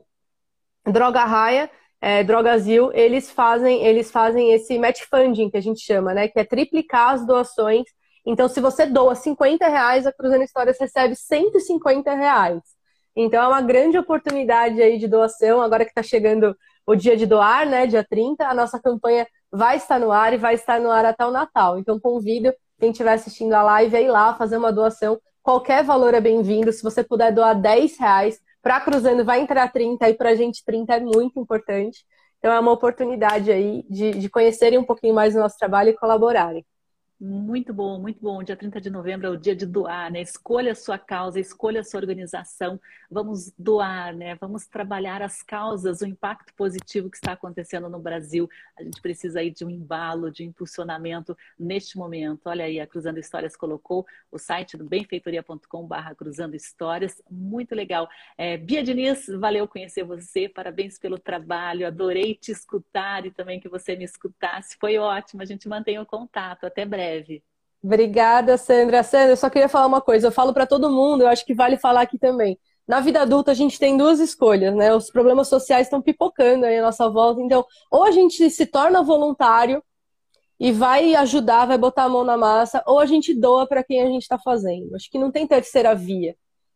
[0.87, 1.69] Droga Raia
[2.01, 6.27] é, Drogazil, eles fazem, eles fazem esse match funding, que a gente chama, né?
[6.27, 7.85] Que é triplicar as doações.
[8.25, 12.61] Então, se você doa 50 reais, a Cruzando Histórias recebe 150 reais.
[13.15, 15.61] Então, é uma grande oportunidade aí de doação.
[15.61, 16.55] Agora que está chegando
[16.85, 17.87] o dia de doar, né?
[17.87, 21.25] Dia 30, a nossa campanha vai estar no ar e vai estar no ar até
[21.25, 21.77] o Natal.
[21.77, 25.19] Então, convido quem estiver assistindo a live a ir lá fazer uma doação.
[25.41, 26.71] Qualquer valor é bem-vindo.
[26.73, 30.65] Se você puder doar 10 reais, para Cruzando vai entrar 30 e para a gente
[30.65, 32.03] 30 é muito importante.
[32.39, 35.93] Então é uma oportunidade aí de, de conhecerem um pouquinho mais do nosso trabalho e
[35.93, 36.65] colaborarem.
[37.17, 38.43] Muito bom, muito bom.
[38.43, 40.19] Dia 30 de novembro é o dia de doar, né?
[40.19, 42.77] Escolha a sua causa, escolha a sua organização.
[43.09, 44.35] Vamos doar, né?
[44.35, 48.49] Vamos trabalhar as causas, o impacto positivo que está acontecendo no Brasil.
[48.77, 52.47] A gente precisa aí de um embalo, de impulsionamento neste momento.
[52.47, 57.21] Olha aí, a Cruzando Histórias colocou o site do benfeitoria.com/barra Cruzando Histórias.
[57.31, 58.09] Muito legal.
[58.37, 60.49] É, Bia Diniz, valeu conhecer você.
[60.49, 61.87] Parabéns pelo trabalho.
[61.87, 64.75] Adorei te escutar e também que você me escutasse.
[64.77, 65.41] Foi ótimo.
[65.41, 66.65] A gente mantém o contato.
[66.65, 67.43] Até breve breve.
[67.83, 69.03] Obrigada, Sandra.
[69.03, 70.27] Sandra, eu só queria falar uma coisa.
[70.27, 72.57] Eu falo para todo mundo, eu acho que vale falar aqui também.
[72.87, 74.93] Na vida adulta, a gente tem duas escolhas, né?
[74.93, 77.41] Os problemas sociais estão pipocando aí à nossa volta.
[77.41, 79.83] Então, ou a gente se torna voluntário
[80.59, 84.01] e vai ajudar, vai botar a mão na massa, ou a gente doa para quem
[84.01, 84.95] a gente está fazendo.
[84.95, 86.35] Acho que não tem terceira via.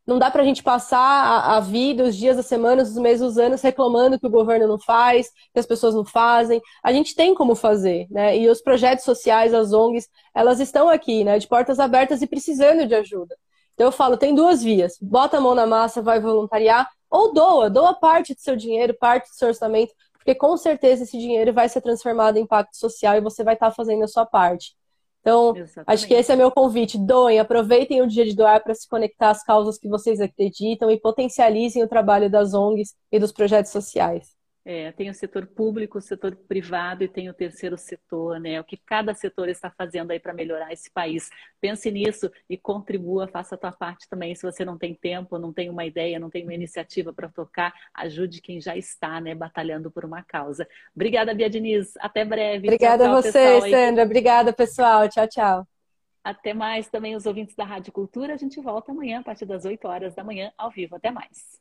[0.09, 3.21] Não dá para a gente passar a, a, vida, os dias, as semanas, os meses,
[3.21, 6.59] os anos reclamando que o governo não faz, que as pessoas não fazem.
[6.83, 8.35] A gente tem como fazer, né?
[8.35, 11.37] E os projetos sociais, as ONGs, elas estão aqui, né?
[11.37, 13.37] De portas abertas e precisando de ajuda.
[13.75, 14.97] Então eu falo, tem duas vias.
[14.99, 19.29] Bota a mão na massa, vai voluntariar, ou doa, doa parte do seu dinheiro, parte
[19.29, 23.21] do seu orçamento, porque com certeza esse dinheiro vai ser transformado em impacto social e
[23.21, 24.73] você vai estar fazendo a sua parte.
[25.29, 25.83] Então, Exatamente.
[25.85, 26.97] acho que esse é meu convite.
[26.97, 30.99] Doem, aproveitem o dia de doar para se conectar às causas que vocês acreditam e
[30.99, 34.38] potencializem o trabalho das ONGs e dos projetos sociais.
[34.71, 38.61] É, tem o setor público, o setor privado e tem o terceiro setor, né?
[38.61, 41.31] O que cada setor está fazendo aí para melhorar esse país.
[41.59, 44.35] Pense nisso e contribua, faça a tua parte também.
[44.35, 47.73] Se você não tem tempo, não tem uma ideia, não tem uma iniciativa para tocar,
[47.95, 50.67] ajude quem já está, né, batalhando por uma causa.
[50.95, 51.97] Obrigada, Bia Diniz.
[51.97, 52.67] Até breve.
[52.67, 54.03] Obrigada tchau, tchau, a você, Sandra.
[54.03, 55.09] Obrigada, pessoal.
[55.09, 55.67] Tchau, tchau.
[56.23, 58.35] Até mais também os ouvintes da Rádio Cultura.
[58.35, 60.95] A gente volta amanhã a partir das 8 horas da manhã ao vivo.
[60.95, 61.59] Até mais.